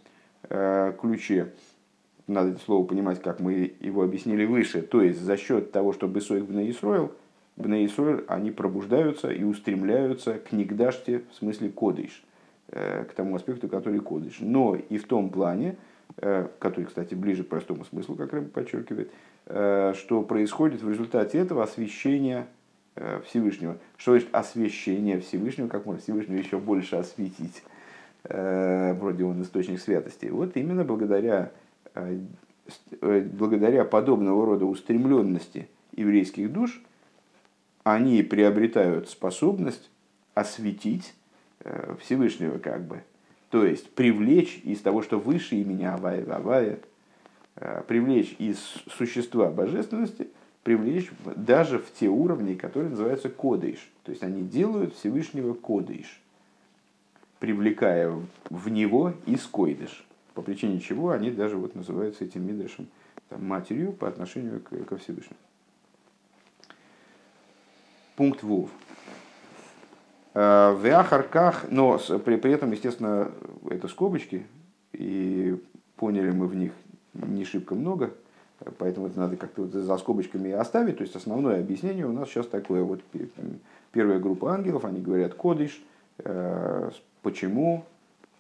[0.43, 1.51] э, ключе,
[2.27, 6.07] надо это слово понимать, как мы его объяснили выше, то есть за счет того, что
[6.07, 7.11] Бесоих Бнеисроил,
[7.57, 12.23] Бнеисроил, они пробуждаются и устремляются к Нигдаште, в смысле кодыш,
[12.69, 14.37] э, к тому аспекту, который кодыш.
[14.39, 15.75] Но и в том плане,
[16.15, 19.11] который, кстати, ближе к простому смыслу, как Рэб подчеркивает,
[19.47, 22.47] э, что происходит в результате этого освещения
[22.95, 23.77] э, Всевышнего.
[23.97, 25.67] Что значит освещение Всевышнего?
[25.67, 27.63] Как можно Всевышнего еще больше осветить?
[28.25, 30.27] Вроде он источник святости.
[30.27, 31.51] Вот именно благодаря,
[33.01, 36.81] благодаря подобного рода устремленности еврейских душ,
[37.83, 39.91] они приобретают способность
[40.35, 41.13] осветить
[41.99, 43.03] Всевышнего как бы,
[43.53, 46.79] то есть привлечь из того, что выше имени Авая Авая,
[47.57, 48.57] э, привлечь из
[48.97, 50.29] существа божественности,
[50.63, 53.91] привлечь даже в те уровни, которые называются кодыш.
[54.05, 56.19] То есть они делают Всевышнего кодыш,
[57.37, 60.03] привлекая в него из койдыш.
[60.33, 62.87] По причине чего они даже вот называются этим мидрашем
[63.29, 65.37] там, матерью по отношению к, ко Всевышнему.
[68.15, 68.71] Пункт Вов.
[70.33, 73.31] Э, в Ахарках, но при, при этом, естественно,
[73.69, 74.45] это скобочки,
[74.91, 75.61] и
[75.95, 76.71] поняли мы в них
[77.13, 78.11] не шибко много,
[78.79, 80.97] поэтому это надо как-то вот за скобочками оставить.
[80.97, 82.81] То есть основное объяснение у нас сейчас такое.
[82.81, 83.01] Вот
[83.91, 85.83] первая группа ангелов, они говорят кодыш,
[86.17, 86.89] э,
[87.21, 87.85] почему,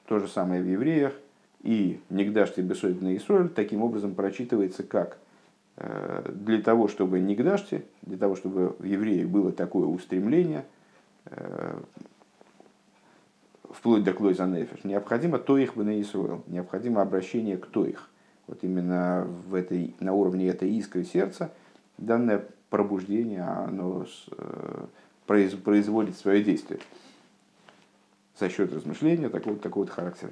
[0.07, 1.13] то же самое в евреях,
[1.61, 5.17] и Нигдашти Бесойд на Исроль таким образом прочитывается как
[6.29, 10.65] для того, чтобы не гдашьте, для того, чтобы в евреи было такое устремление,
[13.69, 18.09] вплоть до Клойза Нефиш, необходимо то их бы на Исруэл, необходимо обращение к то их.
[18.47, 21.51] Вот именно в этой, на уровне этой искры сердца
[21.97, 24.05] данное пробуждение, оно
[25.25, 26.79] производит свое действие
[28.39, 30.31] за счет размышления такого, такого характера.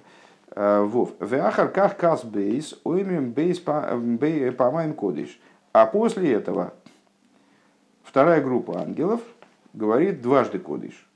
[0.52, 1.12] Э, Вов.
[1.20, 5.40] Веахар как кас бейс, оймим бейс памаем кодиш.
[5.72, 6.74] А после этого
[8.04, 9.22] вторая группа ангелов
[9.74, 11.08] говорит дважды кодиш.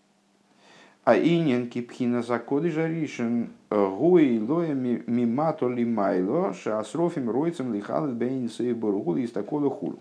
[1.04, 9.18] А инин кипхина за кодиш аришен гуи лоя мимато лимайло шаасрофим ройцем лихал бейн сейбургул
[9.18, 10.00] из такого хулу.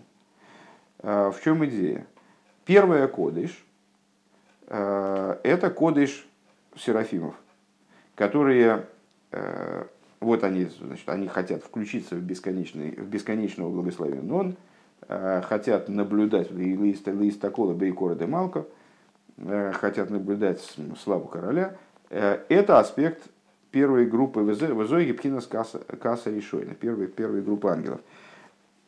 [0.99, 2.07] Э, в чем идея?
[2.65, 3.63] Первая кодиш
[4.67, 6.27] э,– это кодиш
[6.75, 7.35] серафимов,
[8.15, 8.87] которые
[9.35, 9.85] Э,
[10.21, 14.55] вот они, значит, они хотят включиться в, бесконечный, в бесконечного благословения, но он э,
[15.07, 18.65] хотят наблюдать Листакола Бейкора де Малко,
[19.37, 20.61] э, хотят наблюдать
[21.01, 21.77] славу короля.
[22.09, 23.27] Это аспект
[23.71, 27.99] первой группы Везоги Пхинас Каса Решойна, первой, первой группы ангелов.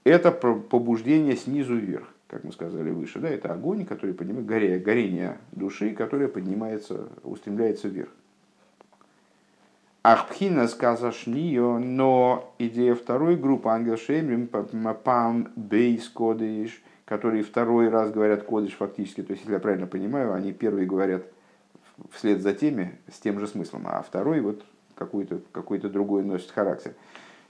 [0.03, 3.19] Это побуждение снизу вверх, как мы сказали выше.
[3.19, 8.09] Да, это огонь, который поднимает, горение, горение души, которое поднимается, устремляется вверх.
[10.09, 18.43] Ахпхина сказашнио, но идея второй группы ангел шеймрим пам бейс кодыш, которые второй раз говорят
[18.43, 21.25] кодыш фактически, то есть, если я правильно понимаю, они первые говорят
[22.11, 24.63] вслед за теми с тем же смыслом, а второй вот
[24.95, 26.93] какой-то какой другой носит характер.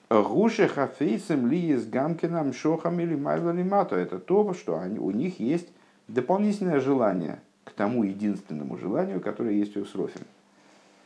[0.10, 3.98] Гуше хафейсом ли с гамкином шохам или майла лимато.
[3.98, 5.70] Это то, что они, у них есть
[6.08, 10.26] дополнительное желание к тому единственному желанию, которое есть у Срофина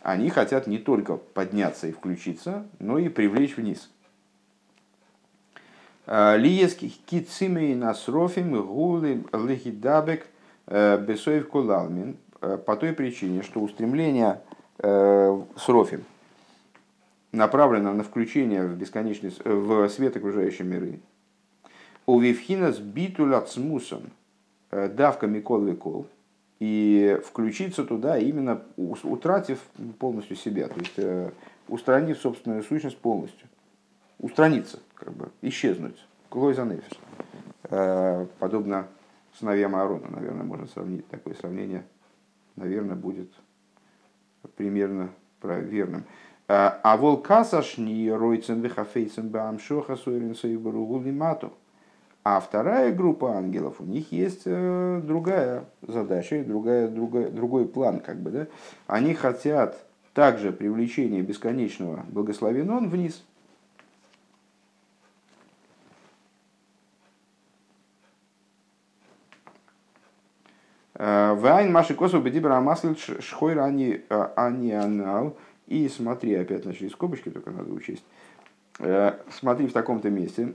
[0.02, 3.90] они хотят не только подняться и включиться, но и привлечь вниз.
[6.08, 10.28] Лиеских кицимей насрофим гулы лихидабек
[10.66, 14.42] э, бесоев кулалмин э, по той причине, что устремление
[14.80, 16.04] э, срофим
[17.32, 21.00] направлено на включение в бесконечный в свет окружающей миры.
[22.08, 23.46] У Вивхина с битуля
[24.72, 26.08] давка Микол Викол–
[26.62, 29.58] и включиться туда, именно утратив
[29.98, 31.32] полностью себя, то есть э,
[31.68, 33.48] устранив собственную сущность полностью.
[34.20, 35.98] Устраниться, как бы, исчезнуть.
[36.30, 37.00] Клойза нефиш.
[37.64, 38.86] Э, подобно
[39.40, 41.08] сыновьям Аарона, наверное, можно сравнить.
[41.08, 41.84] Такое сравнение,
[42.56, 43.32] наверное, будет
[44.56, 45.10] примерно
[45.42, 46.04] верным.
[46.48, 51.54] Э, а волкасашни ройцен вихафейцен баамшоха суэрин сейбаругу лимату.
[52.24, 58.00] А вторая группа ангелов, у них есть э, другая задача, другая, другая, другой план.
[58.00, 58.48] Как бы, да?
[58.86, 63.24] Они хотят также привлечения бесконечного благословения он вниз.
[70.94, 75.38] Э, Вайн Маши Косу Бедибра Маслит Шхойр Ани э, Анал.
[75.66, 78.04] И смотри, опять начали скобочки, только надо учесть.
[79.30, 80.54] Смотри в таком-то месте.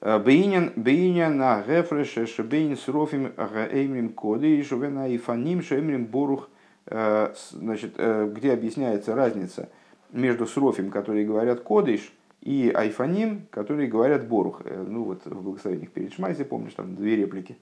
[0.00, 6.48] Бейнин бейнин на гефреше шебейн срофим эймрим коды и шувена ифаним шемрим борух
[6.86, 9.68] э, значит, э, где объясняется разница
[10.10, 14.62] между срофим, которые говорят кодыш, и айфаним, которые говорят борух.
[14.64, 17.58] Э, ну вот в благословениях перед Шмайзе, помнишь, там две реплики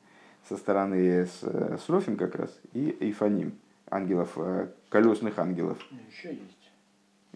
[0.48, 1.27] со стороны
[1.85, 3.59] срофим как раз и айфаним,
[3.90, 4.38] ангелов,
[4.88, 5.77] колесных ангелов.
[6.09, 6.70] Еще есть.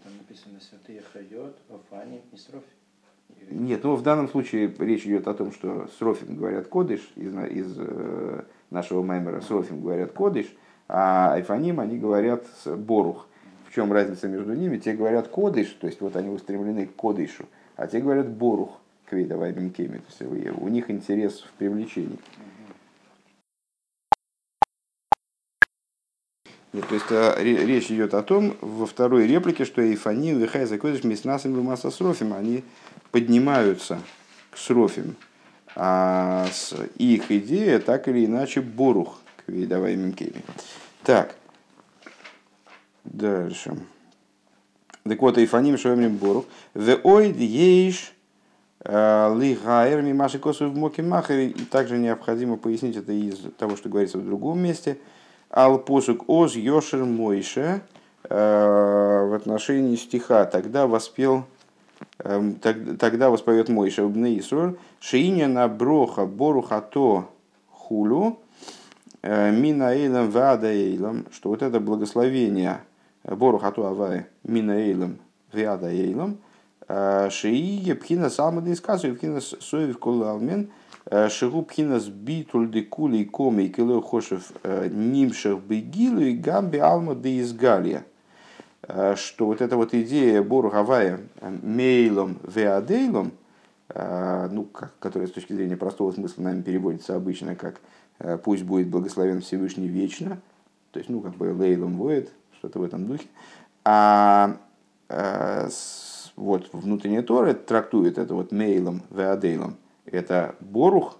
[0.01, 2.82] Там написано святые хайот, афаним и срофим.
[3.49, 7.75] Нет, ну в данном случае речь идет о том, что с говорят кодыш, из, из
[7.77, 10.47] э, нашего маймера с говорят кодыш,
[10.87, 13.27] а айфаним они говорят борух.
[13.69, 14.77] В чем разница между ними?
[14.77, 18.79] Те говорят кодыш, то есть вот они устремлены к кодышу, а те говорят борух,
[19.09, 22.19] квейда вайбим кеми, то есть у них интерес в привлечении.
[26.73, 31.03] Нет, то есть э, речь идет о том, во второй реплике, что Эйфаним, Вихай, Закодыш,
[31.03, 32.63] Миснасом, Лумаса Срофим, они
[33.13, 33.99] поднимаются
[34.49, 35.15] к Срофим,
[35.75, 40.41] а с их идея так или иначе Борух, к Вейдавай Минкеви.
[41.03, 41.35] Так,
[43.05, 43.77] дальше.
[45.03, 46.45] Так вот, Эйфаним, Шоемрим, Борух.
[46.73, 48.13] Веоид ейш
[48.79, 51.49] э, лигаэр мимаши косу в моке махере.
[51.49, 54.97] И также необходимо пояснить это из того, что говорится в другом месте.
[55.51, 57.81] Ал посук оз йошер мойше
[58.23, 60.45] э, в отношении стиха.
[60.45, 61.45] Тогда воспел
[62.17, 67.29] тогда воспоет мой Шабны Исруэль, Шииня на броха боруха то
[67.69, 68.39] хулю,
[69.21, 72.81] э, Минаэйлом Вадаэйлом, что вот это благословение
[73.23, 75.17] э, Боруха то авай Минаэйлом
[75.51, 76.37] Вадаэйлом,
[77.29, 80.69] Шии пхина самады исказу, пхина соев колалмен,
[81.29, 84.51] шигу пхина кули и коми, кило хошев
[84.91, 88.03] нимшев бегилу и гамби алма де изгалия.
[89.15, 93.31] Что вот эта вот идея Боргавая мейлом веадейлом,
[93.95, 94.67] ну,
[94.99, 97.79] которая с точки зрения простого смысла нами переводится обычно как
[98.43, 100.41] «пусть будет благословен Всевышний вечно»,
[100.91, 103.27] то есть, ну, как бы лейлом воет, что-то в этом духе,
[103.85, 104.57] а
[106.35, 109.77] вот внутренняя Тора трактует это вот мейлом, веадейлом.
[110.05, 111.17] Это борух,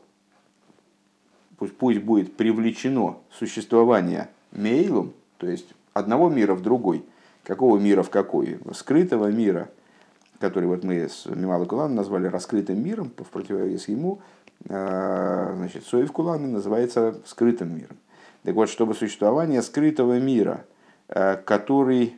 [1.57, 7.05] пусть, пусть будет привлечено существование мейлом, то есть одного мира в другой.
[7.43, 8.59] Какого мира в какой?
[8.73, 9.69] Скрытого мира,
[10.39, 14.19] который вот мы с Мимала Куланом назвали раскрытым миром, в противовес ему,
[14.69, 17.97] а, значит, Соев Кулами называется скрытым миром.
[18.43, 20.65] Так вот, чтобы существование скрытого мира,
[21.09, 22.15] а, который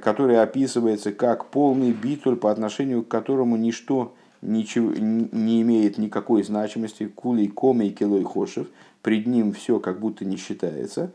[0.00, 7.06] который описывается как полный битуль, по отношению к которому ничто ничего, не имеет никакой значимости,
[7.06, 8.68] кулей, комей, килой, хошев,
[9.02, 11.12] пред ним все как будто не считается,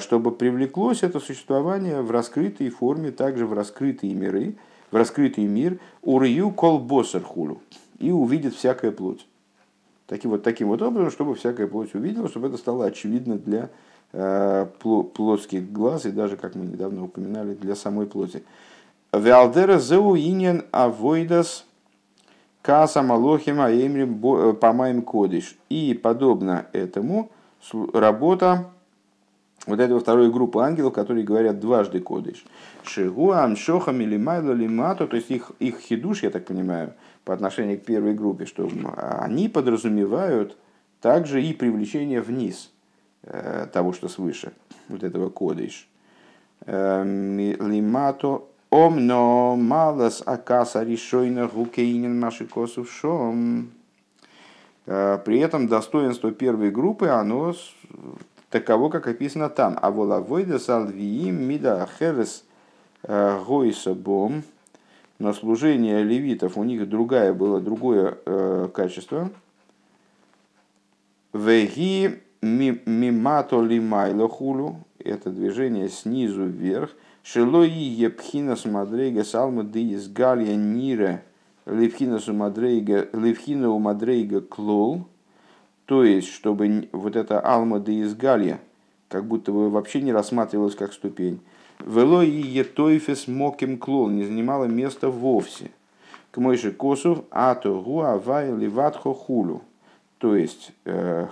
[0.00, 4.56] чтобы привлеклось это существование в раскрытой форме, также в раскрытые миры,
[4.90, 7.62] в раскрытый мир, урью кол босер хулу,
[7.98, 9.26] и увидит всякая плоть.
[10.06, 13.70] Таким вот, таким вот образом, чтобы всякая плоть увидела, чтобы это стало очевидно для
[14.10, 18.42] Э, плотских глаз и даже, как мы недавно упоминали, для самой плоти.
[19.12, 21.66] Виалдера зеу инин авойдас
[22.62, 25.58] каса малохима эмрим э, помаем кодиш.
[25.68, 27.30] И подобно этому
[27.92, 28.70] работа
[29.68, 32.44] вот этой второй группы ангелов, которые говорят дважды кодиш.
[32.82, 36.94] Шигу амшохам или майло лимато, то есть их, их хидуш, я так понимаю,
[37.24, 40.56] по отношению к первой группе, что они подразумевают
[41.00, 42.70] также и привлечение вниз–
[43.30, 44.52] Э, того, что свыше,
[44.88, 45.88] вот этого кодиш.
[46.66, 53.70] Эм, лимато омно малас акаса решойна гукейнин маши косов шом.
[54.86, 57.54] Э, при этом достоинство первой группы, оно
[58.50, 59.78] таково, как описано там.
[59.80, 62.44] А волавойда салвиим мида херес
[63.02, 64.42] э, гойса бом.
[65.18, 69.30] Но служение левитов у них другое было, другое э, качество.
[71.32, 76.90] Веги мимато лимайло хулу, это движение снизу вверх,
[77.22, 81.24] шелои епхинас мадрейга салма из галья нире
[81.66, 85.06] левхинасу мадрейга левхина у мадрейга клол,
[85.88, 88.60] то есть, чтобы вот это алма де из галья,
[89.08, 91.40] как будто бы вообще не рассматривалось как ступень.
[91.78, 95.70] Вело и етойфес моким клол не занимало места вовсе.
[96.30, 99.62] К мойши косов ато гуа вай ливатхо хулу.
[100.18, 101.28] То есть, э,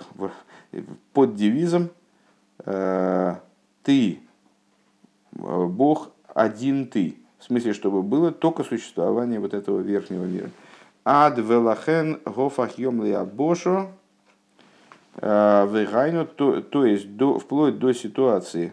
[1.12, 1.90] под девизом
[2.64, 3.34] э,
[3.82, 4.20] «Ты,
[5.34, 7.18] э, Бог, один ты».
[7.38, 10.48] В смысле, чтобы было только существование вот этого верхнего мира.
[11.04, 13.90] Ад велахен гофахьем лиабошо
[15.16, 18.72] э, вегайну, то, то есть до, вплоть до ситуации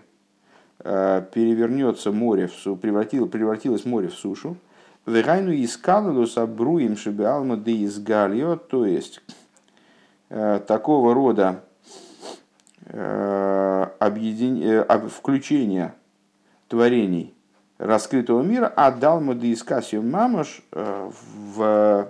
[0.79, 4.57] перевернется море в су, превратил, превратилось море в сушу.
[5.05, 9.21] Вегайну искалилус абруим шибиалма де изгальо, то есть
[10.27, 11.61] такого рода
[12.85, 14.61] Э, объедин...
[14.61, 15.93] Э, включение
[16.67, 17.33] творений
[17.77, 21.11] раскрытого мира отдал Мадеискасию Мамаш э,
[21.55, 22.09] в,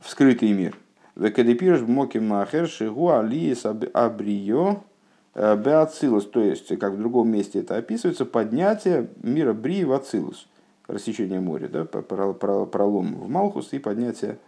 [0.00, 0.76] в скрытый мир.
[1.16, 4.82] Векадепирш моки махер шигу алиес абрио
[5.34, 6.26] беацилус.
[6.26, 10.46] То есть, как в другом месте это описывается, поднятие мира Брии в Ацилус.
[10.86, 14.38] Рассечение моря, да, пролом в Малхус и поднятие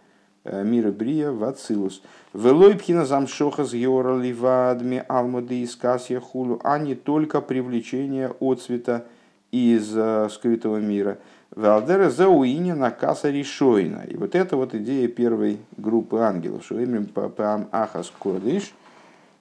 [0.45, 2.01] Э, мира Брия в Ацилус.
[2.33, 9.05] Велой замшоха с ливадми алмады из касья хулу, а не только привлечение отцвета
[9.51, 11.19] из э, скрытого мира.
[11.55, 14.03] Валдера зауиня на каса решойна.
[14.07, 16.71] И вот это вот идея первой группы ангелов.
[16.71, 18.73] Именно пам ахас кодиш.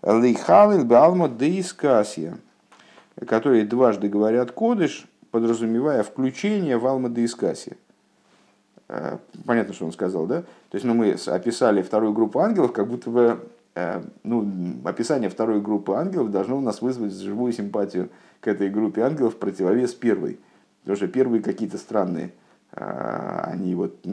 [0.03, 2.39] Лихалил балма деискасия.
[3.27, 7.77] Которые дважды говорят кодыш, подразумевая включение в алма деискасия.
[8.89, 10.43] Э, понятно, что он сказал, да?
[10.43, 14.49] То есть ну, мы описали вторую группу ангелов, как будто бы э, ну,
[14.85, 18.09] описание второй группы ангелов должно у нас вызвать живую симпатию
[18.41, 20.39] к этой группе ангелов в противовес первой.
[20.85, 22.33] Что первые какие-то странные.
[22.73, 24.05] Э, они вот,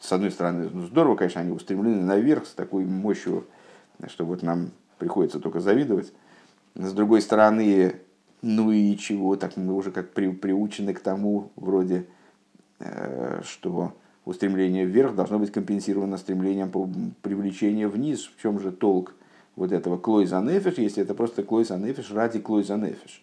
[0.00, 3.46] с одной стороны, ну, здорово, конечно, они устремлены наверх с такой мощью,
[4.06, 6.12] что вот нам приходится только завидовать.
[6.74, 7.96] С другой стороны,
[8.42, 12.06] ну и чего, так мы уже как при, приучены к тому, вроде,
[13.42, 13.92] что
[14.24, 16.88] устремление вверх должно быть компенсировано стремлением по
[17.22, 18.24] привлечению вниз.
[18.24, 19.14] В чем же толк
[19.56, 23.22] вот этого клой за нефиш, если это просто клой за нефиш ради клой за нефиш?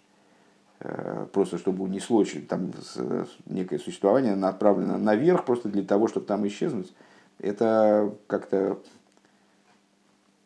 [1.34, 2.72] Просто чтобы унесло там
[3.48, 6.94] некое существование, направлено наверх просто для того, чтобы там исчезнуть,
[7.40, 8.78] это как-то,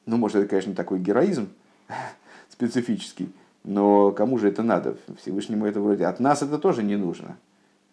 [0.05, 1.49] ну, может, это, конечно, такой героизм
[2.49, 3.32] специфический,
[3.63, 4.97] но кому же это надо?
[5.21, 7.38] Всевышнему это вроде от нас это тоже не нужно.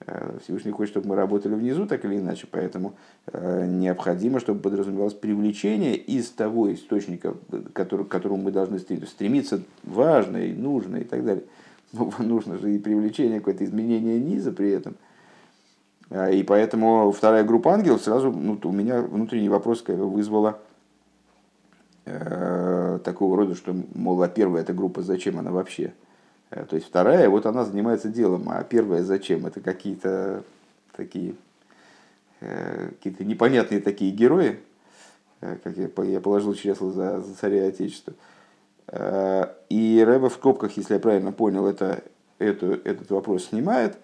[0.06, 2.94] Э, Всевышний хочет, чтобы мы работали внизу, так или иначе, поэтому
[3.26, 7.34] э, необходимо, чтобы подразумевалось привлечение из того источника,
[7.74, 11.44] к которому мы должны стремиться важно и нужно и так далее.
[11.92, 14.96] Ну, нужно же и привлечение, какое-то изменение низа при этом.
[16.10, 20.60] Э, и поэтому вторая группа ангелов сразу, ну, у меня внутренний вопрос вызвала
[22.04, 25.92] э, такого рода, что, мол, а первая эта группа, зачем она вообще?
[26.50, 29.46] Э, то есть вторая, вот она занимается делом, а первая зачем?
[29.46, 30.42] Это какие-то
[30.96, 31.34] такие
[32.40, 34.60] э, какие-то непонятные такие герои,
[35.40, 38.14] э, как я, я положил чресло за, за царя Отечества.
[38.90, 42.02] И Рэба в скобках, если я правильно понял, это,
[42.38, 43.98] эту, этот вопрос снимает,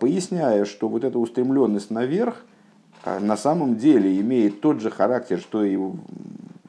[0.00, 2.44] поясняя, что вот эта устремленность наверх
[3.04, 5.76] на самом деле имеет тот же характер, что и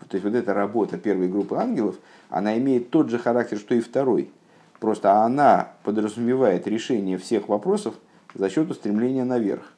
[0.10, 1.96] то есть вот эта работа первой группы ангелов,
[2.30, 4.32] она имеет тот же характер, что и второй.
[4.80, 7.94] Просто она подразумевает решение всех вопросов
[8.34, 9.72] за счет устремления наверх.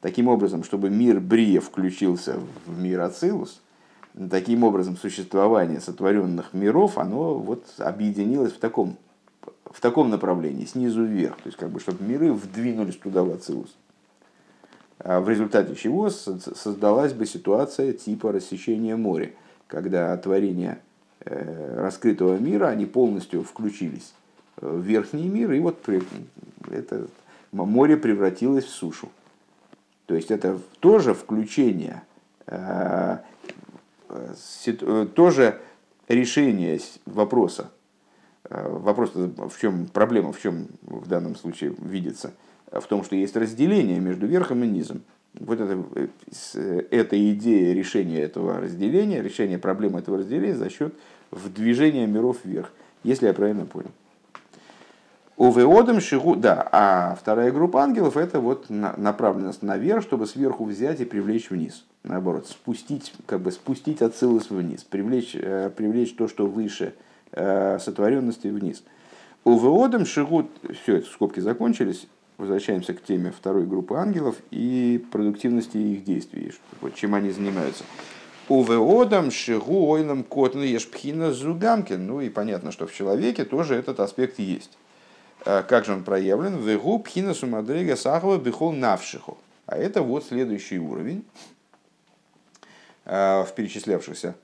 [0.00, 3.62] Таким образом, чтобы мир Брия включился в мир Ацилус,
[4.30, 8.96] таким образом существование сотворенных миров, оно вот объединилось в таком,
[9.64, 11.36] в таком направлении, снизу вверх.
[11.36, 13.74] То есть, как бы, чтобы миры вдвинулись туда, в Ацилус.
[14.98, 19.30] В результате чего создалась бы ситуация типа рассечения моря,
[19.68, 20.80] когда творение
[21.30, 24.14] Э, раскрытого мира, они полностью включились
[24.56, 25.76] в верхний мир, и вот
[26.70, 27.06] это
[27.52, 29.10] море превратилось в сушу.
[30.06, 32.02] То есть это тоже включение,
[32.46, 33.18] э,
[35.14, 35.60] тоже
[36.08, 37.70] решение вопроса.
[38.48, 42.32] Вопрос в чем проблема, в чем в данном случае видится?
[42.70, 45.02] В том, что есть разделение между верхом и низом.
[45.34, 45.78] Вот это,
[46.90, 50.94] эта идея решения этого разделения, решения проблемы этого разделения за счет
[51.30, 52.72] в движение миров вверх,
[53.04, 53.90] если я правильно понял.
[55.36, 61.04] Увеодом шигу, да, а вторая группа ангелов это вот направленность наверх, чтобы сверху взять и
[61.04, 61.84] привлечь вниз.
[62.04, 66.94] Наоборот, спустить, как бы спустить отсылос вниз, привлечь, э, привлечь то, что выше
[67.32, 68.82] э, сотворенности вниз.
[69.44, 70.48] Увеодом шигу,
[70.82, 76.94] все, это скобки закончились, возвращаемся к теме второй группы ангелов и продуктивности их действий, вот
[76.94, 77.84] чем они занимаются.
[78.48, 82.06] Увеодам шигу ойлам котн ешпхина зугамкин.
[82.06, 84.70] Ну и понятно, что в человеке тоже этот аспект есть.
[85.44, 86.56] А как же он проявлен?
[86.56, 89.36] Вегу пхина сумадрега сахова бихол навшиху.
[89.66, 91.24] А это вот следующий уровень
[93.08, 94.34] в перечислявшихся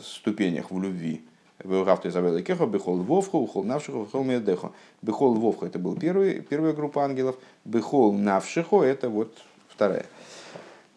[0.00, 1.22] ступенях в любви.
[1.64, 4.72] Веугавты завели кехо, бихол вовху, ухол навшиху, бихол медехо.
[5.02, 7.36] Бихол вовху это был первый, первая группа ангелов.
[7.64, 9.32] Бихол навшиху это вот
[9.68, 10.06] вторая.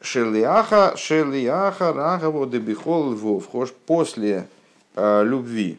[0.01, 4.47] Шелиаха, шелиаха, рагаво, дебихол львовхош, после
[4.95, 5.77] э, любви,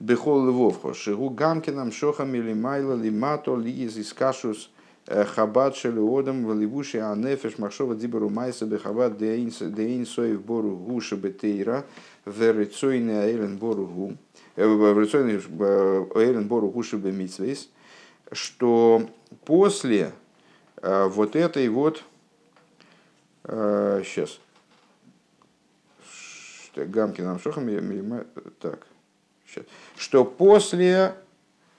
[0.00, 4.70] бихол львовхош, шигу гамкинам, шохам или майла, лимато, лиез искашус,
[5.08, 11.84] э, хабат шелиодам, валивуши анефеш, махшова дибару майса, бехабат деин соев бору гуша бетейра,
[12.26, 14.16] верицойне аэлен бору гу,
[14.56, 15.40] э, верицойне
[16.14, 17.68] аэлен бору гуша бемитсвейс,
[18.32, 19.02] что
[19.44, 20.12] после
[20.80, 22.04] вот этой вот
[23.48, 24.38] Сейчас.
[26.76, 27.66] Гамки нам шохам
[28.60, 28.86] так.
[29.46, 29.64] Сейчас.
[29.96, 31.14] Что после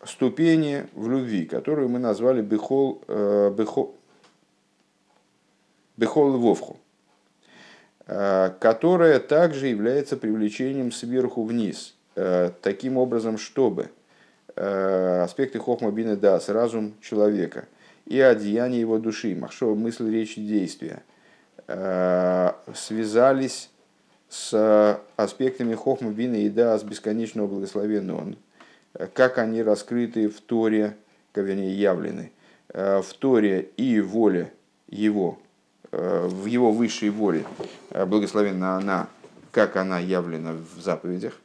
[0.03, 3.95] ступени в любви, которую мы назвали Бехол, э, Бехол,
[5.97, 6.77] Бехол Вовху,
[8.07, 13.89] э, которая также является привлечением сверху вниз, э, таким образом, чтобы
[14.55, 17.69] аспекты Хохма Бина Дас, разум человека
[18.05, 21.03] и одеяние его души, махшова мысль, речь действия–
[22.73, 23.69] связались
[24.27, 28.33] с аспектами Хохма Бина и Да с бесконечного благословенного
[29.13, 30.95] как они раскрыты в Торе,
[31.31, 32.31] как вернее явлены,
[32.69, 34.53] э, в Торе и воле
[34.87, 35.39] его,
[35.91, 37.45] э, в его высшей воле,
[37.91, 39.07] благословенна она,
[39.51, 41.39] как она явлена в заповедях.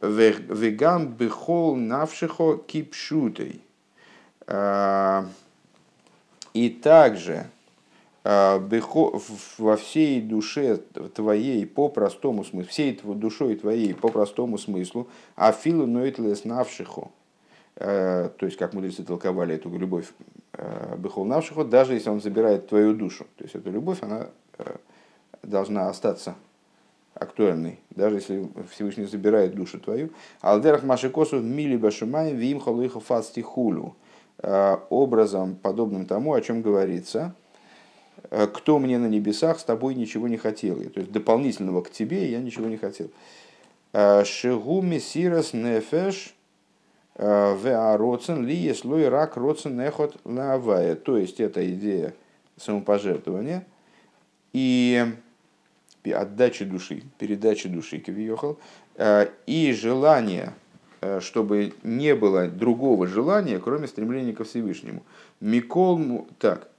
[0.00, 3.60] Вегам бехол навшихо кипшутой.
[6.54, 7.46] И также
[8.24, 10.76] во всей душе
[11.14, 17.10] твоей по простому смыслу, всей душой твоей по простому смыслу, а филу ноитлес навшиху,
[17.76, 20.12] а, то есть как мудрецы толковали эту любовь
[20.52, 24.28] а, бехол навшиху, даже если он забирает твою душу, то есть эта любовь, она
[25.42, 26.36] должна остаться
[27.14, 30.10] актуальный, даже если Всевышний забирает душу твою.
[30.40, 33.96] Алдерах Машикосу мили башумай вим халыха фастихулю.
[34.40, 37.34] Образом, подобным тому, о чем говорится,
[38.30, 40.76] кто мне на небесах, с тобой ничего не хотел.
[40.90, 43.10] То есть дополнительного к тебе я ничего не хотел.
[44.24, 46.34] Шигу мессирас нефеш
[47.18, 50.94] веароцен ли еслой рак роцен нехот лавая.
[50.94, 52.14] То есть это идея
[52.56, 53.66] самопожертвования
[54.52, 55.06] и
[56.04, 58.58] отдачи души, передачи души Кавиохал,
[59.46, 60.54] и желание,
[61.20, 65.02] чтобы не было другого желания, кроме стремления ко Всевышнему.
[65.40, 66.71] Микол, так,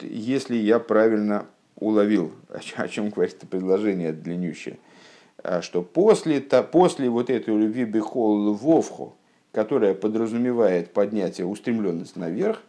[0.00, 2.32] если я правильно уловил,
[2.76, 4.78] о чем говорит это предложение длиннющее,
[5.60, 9.14] что после, то, после вот этой любви Бехол Вовху,
[9.52, 12.62] которая подразумевает поднятие, устремленность наверх,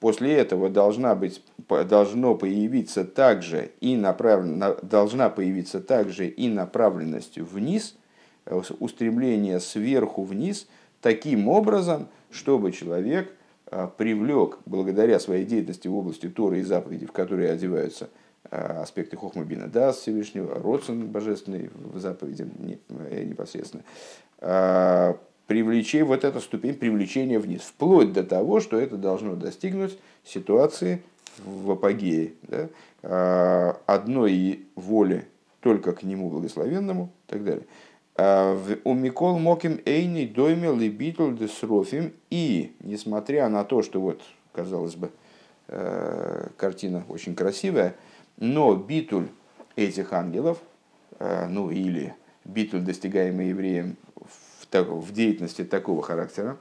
[0.00, 7.96] после этого должна быть, должно появиться также и направлен, должна появиться также и направленность вниз,
[8.46, 10.68] э, устремление сверху вниз,
[11.00, 13.37] таким образом, чтобы человек э,
[13.96, 18.08] привлек, благодаря своей деятельности в области Торы и заповедей, в которые одеваются
[18.50, 22.48] э, аспекты Хохмабина, да, Всевышнего, Родсон божественный в заповеди
[22.88, 23.84] непосредственно,
[25.46, 31.02] привлечение, вот эта ступень привлечения вниз, вплоть до того, что это должно достигнуть ситуации
[31.38, 35.26] в апогее, да, одной воли
[35.60, 37.64] только к нему благословенному и так далее.
[38.20, 44.20] А, у Микол Моким Эйни и Битл Десрофим и, несмотря на то, что вот,
[44.52, 45.12] казалось бы,
[45.68, 47.94] э, картина очень красивая,
[48.36, 49.28] но битуль
[49.76, 50.58] этих ангелов,
[51.20, 52.12] э, ну или
[52.44, 53.96] битуль, достигаемый евреем
[54.72, 56.56] в деятельности такого характера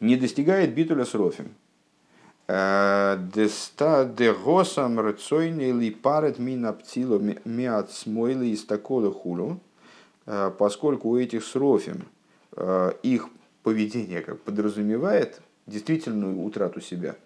[0.00, 1.54] не достигает битуля с рофем.
[2.48, 9.69] Э, деста де госам рцойни ли парет мина птило миат смойли из такого хулу, э,
[10.58, 12.06] поскольку у этих срофим
[12.56, 13.28] э, их
[13.62, 17.16] поведение как подразумевает действительную утрату себя.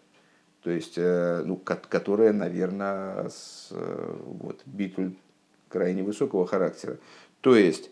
[0.63, 5.13] То есть, ну, которая, наверное, с, вот, битуль
[5.69, 6.97] крайне высокого характера.
[7.43, 7.91] То есть,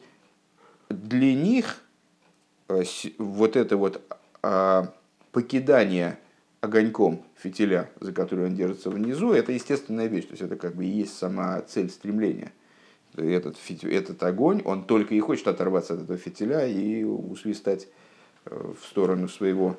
[0.88, 1.82] для них
[2.68, 2.82] э,
[3.18, 4.00] вот это вот
[4.42, 4.92] а,
[5.32, 6.18] покидание
[6.60, 10.26] огоньком фитиля, за который он держится внизу, это естественная вещь.
[10.26, 12.52] То есть это как бы и есть сама цель стремления.
[13.16, 17.88] Этот, этот огонь, он только и хочет оторваться от этого фитиля и усвистать
[18.46, 19.76] э, в сторону своего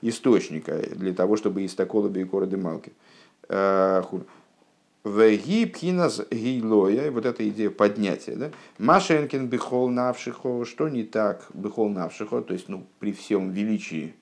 [0.00, 2.92] источника, для того, чтобы из такого бейкора демалки.
[3.48, 4.02] Э,
[5.04, 8.34] Веги пхинас гейлоя, вот эта идея поднятия.
[8.34, 8.50] Да?
[8.78, 14.14] Машенкин бихол навшихо, что не так бихол навшихо, то есть ну, при всем величии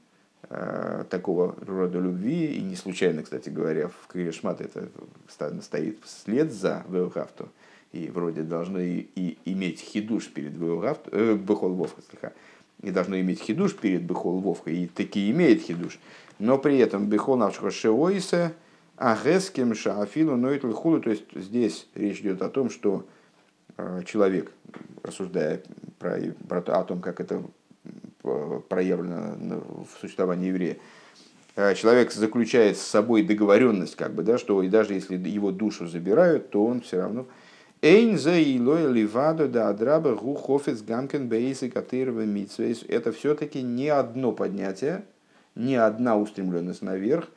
[0.49, 4.89] э, такого рода любви, и не случайно, кстати говоря, в Кришмат это
[5.29, 7.49] стоит вслед за Веухавту,
[7.97, 11.39] и вроде должно и, иметь хидуш перед Веухавту, э,
[12.83, 15.99] и должно иметь хидуш перед Бехол Вовкой, и таки имеет хидуш,
[16.39, 18.53] но при этом Бехол шеоисе,
[18.97, 23.07] Агеским шаафилу нойтл хулу, то есть здесь речь идет о том, что
[23.77, 24.53] э, человек,
[25.03, 25.63] рассуждая
[25.99, 26.19] про,
[26.49, 27.43] про о том, как это
[28.23, 30.79] проявлено в существовании еврея,
[31.57, 35.87] э, человек заключает с собой договоренность, как бы, да, что и даже если его душу
[35.87, 37.27] забирают, то он все равно
[37.83, 42.25] Эйн за илой ливадо да адраба гамкен бейсы катырова
[42.89, 45.05] Это все-таки не одно поднятие,
[45.55, 47.29] не одна устремленность наверх,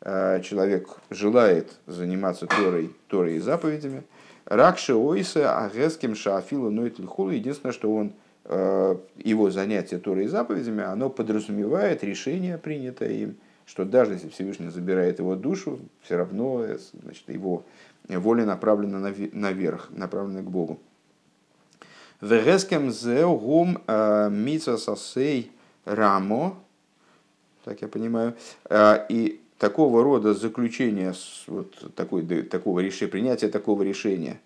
[0.00, 4.04] Э, человек желает заниматься Торой, Торой и заповедями,
[4.44, 8.12] Ракши Ойса Агеским Шаафилу Нойт Лихулу, единственное, что он,
[8.44, 13.36] э, его занятие Торой и заповедями, оно подразумевает решение, принятое им,
[13.66, 17.64] что даже если Всевышний забирает его душу, все равно э, значит, его
[18.08, 20.78] воля направлена наверх, направлена к Богу.
[22.20, 25.52] Вегескем зеугум митсасасей
[25.84, 26.56] рамо,
[27.64, 28.34] так я понимаю,
[28.70, 31.12] и такого рода заключение,
[31.46, 34.40] вот такой, такого решения, принятие такого решения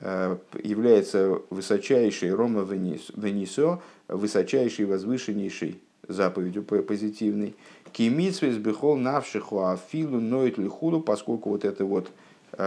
[0.00, 7.54] э, является высочайшей Рома Венисо, высочайшей, возвышеннейшей заповедью позитивной.
[7.92, 12.10] Кимитсвес бихол навшиху афилу ноет лихулу, поскольку вот это вот э,
[12.52, 12.60] вот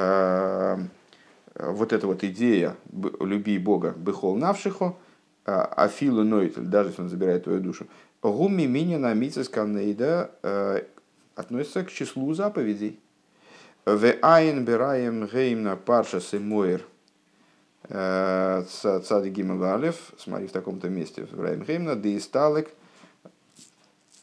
[1.93, 2.75] эта вот идея
[3.19, 4.97] люби Бога бихол навшиху,
[5.45, 7.87] а, афилу ноет, даже если он забирает твою душу,
[8.21, 9.15] гуми мини на
[9.45, 10.83] канейда, э,
[11.35, 12.99] относится к числу заповедей.
[13.85, 16.85] В айн бираем геймна парша симоир
[17.87, 22.69] э, цады гималалев, смотри в таком-то месте, в раем геймна, деисталек,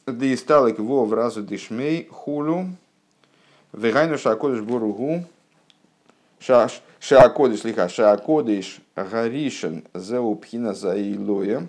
[0.06, 2.66] деисталек во в разу дишмей хулу,
[3.72, 5.24] Вегайну шакодыш боругу.
[6.38, 7.88] Шаакодыш лиха.
[7.88, 11.66] Шаакодыш гаришен зеупхина заилоя.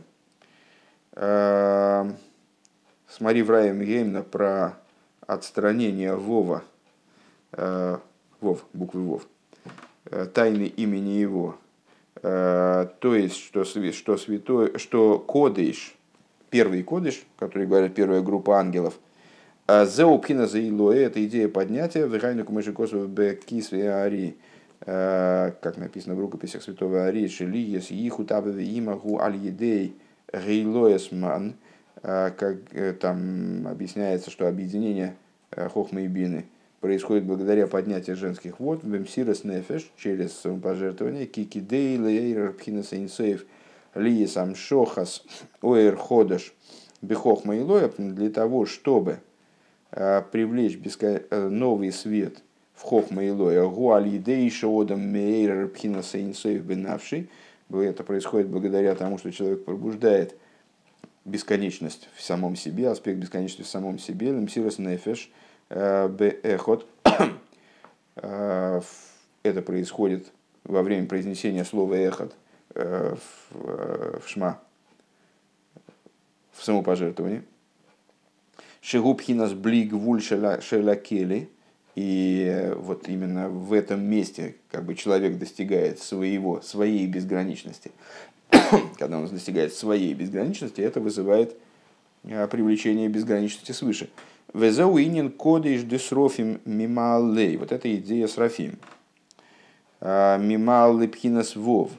[3.10, 4.78] Смотри в Раем Геймна про
[5.26, 6.64] отстранение Вова.
[7.52, 9.28] Вов, буквы Вов.
[10.34, 11.58] Тайны имени его.
[12.22, 15.96] То есть, что, что святой, что кодыш,
[16.50, 18.94] первый кодыш, который говорит первая группа ангелов,
[19.68, 24.38] Зеупхина заилоя, это идея поднятия, в Райну Кумышикосу Бекис Ари,
[24.88, 29.94] как написано в рукописях святого Ари, Шелиес, Иху Табеве Имаху Аль-Едей,
[30.32, 31.56] Гейлоесман,
[32.02, 32.58] как
[33.02, 35.18] там объясняется, что объединение
[35.52, 36.46] Хохмы и Бины
[36.80, 43.46] происходит благодаря поднятию женских вод, Вемсирас Нефеш, через самопожертвование, Кики Дейлейр Пхинас Инсейв,
[43.94, 45.26] Лиес Амшохас,
[45.62, 46.54] Оэр Ходаш,
[47.02, 49.20] Бехохма и для того, чтобы
[49.92, 50.80] Э, привлечь.
[51.02, 52.44] Э, новый свет
[52.78, 57.30] в Хохма и Лоя, Гуалидейша Одам Мейр Пхина Сейнсоев Бенавший.
[57.72, 60.38] Это происходит благодаря тому, что человек пробуждает
[61.26, 65.30] бесконечность в самом себе, аспект бесконечности в самом себе, Лемсирас Нефеш
[65.70, 66.88] э, Беэхот.
[68.16, 68.82] Это
[69.62, 70.32] происходит
[70.64, 72.36] во время произнесения слова эхот
[72.74, 74.60] в шма,
[76.52, 77.44] в самопожертвовании.
[78.82, 81.50] Шигубхинас блигвуль шелакели.
[81.98, 87.90] И вот именно в этом месте как бы человек достигает своего, своей безграничности.
[89.00, 91.56] Когда он достигает своей безграничности, это вызывает
[92.24, 94.12] а, привлечение безграничности свыше.
[94.54, 97.58] Везауинин кодиш десрофим мималей.
[97.58, 98.78] Вот это идея с Рафим.
[100.00, 101.90] А, Мималлы пхинас вов.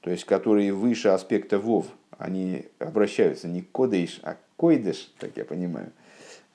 [0.00, 1.84] То есть, которые выше аспекта вов.
[2.16, 5.92] Они обращаются не кодиш, а к койдыш, как я понимаю.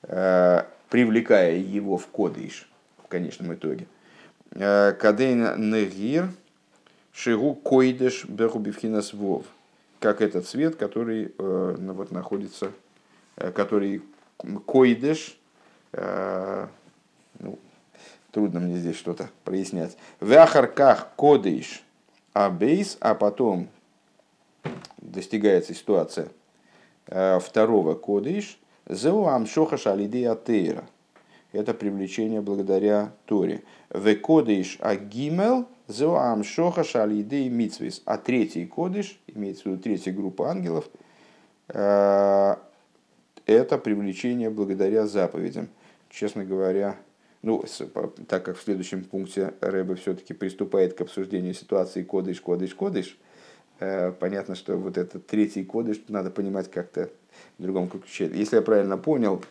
[0.02, 2.71] Э, привлекая его в кодыш в
[3.12, 3.86] конечном итоге.
[4.52, 6.28] Э, Кадейн негир
[7.12, 9.44] шигу койдеш бехубивхинас вов.
[10.00, 12.72] Как этот цвет, который э, ну, вот, находится,
[13.36, 14.02] который
[14.66, 15.38] койдеш,
[15.92, 17.58] ну,
[18.30, 19.96] трудно мне здесь что-то прояснять.
[20.20, 21.82] В ахарках кодыш
[22.32, 23.68] абейс, а потом
[24.98, 26.28] достигается ситуация
[27.06, 28.58] второго кодыш,
[28.88, 30.84] Зеу амшоха шалидея тейра.
[31.52, 33.62] Это привлечение благодаря Торе.
[33.90, 38.02] Векодыш агимел зеу амшоха шалидей митсвис.
[38.06, 40.88] А третий кодыш, имеется в виду третья группа ангелов,
[41.68, 42.56] э,
[43.44, 45.68] это привлечение благодаря заповедям.
[46.08, 46.96] Честно говоря,
[47.42, 47.64] ну,
[48.28, 53.18] так как в следующем пункте Рэбе все-таки приступает к обсуждению ситуации кодыш, кодыш, кодыш,
[53.80, 57.10] э, понятно, что вот этот третий кодыш надо понимать как-то
[57.58, 58.30] в другом ключе.
[58.32, 59.42] Если я правильно понял,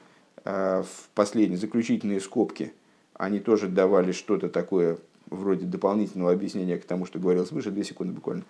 [0.43, 2.73] в последние заключительные скобки
[3.13, 4.97] они тоже давали что-то такое
[5.31, 8.43] вроде дополнительного объяснения к тому, что говорилось выше, две секунды буквально,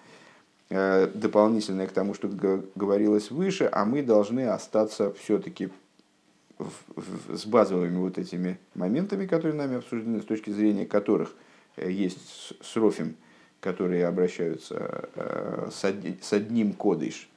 [0.70, 2.30] э, дополнительное к тому, что
[2.76, 5.70] говорилось выше, а мы должны остаться все-таки
[7.30, 11.34] с базовыми вот этими моментами, которые нами обсуждены, с точки зрения которых
[11.76, 13.16] э, есть срофим,
[13.60, 15.08] которые обращаются
[15.70, 17.30] с одним кодыш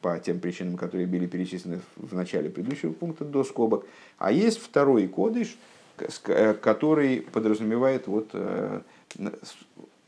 [0.00, 3.86] по тем причинам, которые были перечислены в начале предыдущего пункта до скобок.
[4.18, 5.56] А есть второй кодыш,
[6.26, 8.80] э, который подразумевает вот э,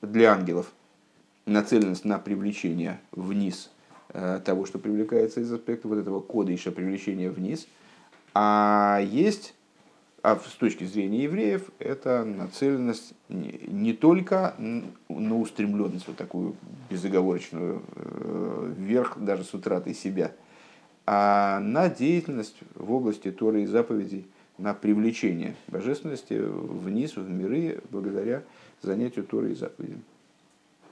[0.00, 0.72] для ангелов
[1.46, 3.70] нацеленность на привлечение вниз
[4.10, 7.66] э, того, что привлекается из аспекта вот этого кодыша привлечения вниз.
[8.34, 9.54] А есть
[10.22, 14.54] а с точки зрения евреев это нацеленность не только
[15.08, 16.54] на устремленность, вот такую
[16.90, 20.32] безоговорочную э, вверх, даже с утратой себя,
[21.06, 24.26] а на деятельность в области Торы и заповедей,
[24.58, 28.44] на привлечение божественности вниз, в миры, благодаря
[28.80, 30.02] занятию Торы и заповедям.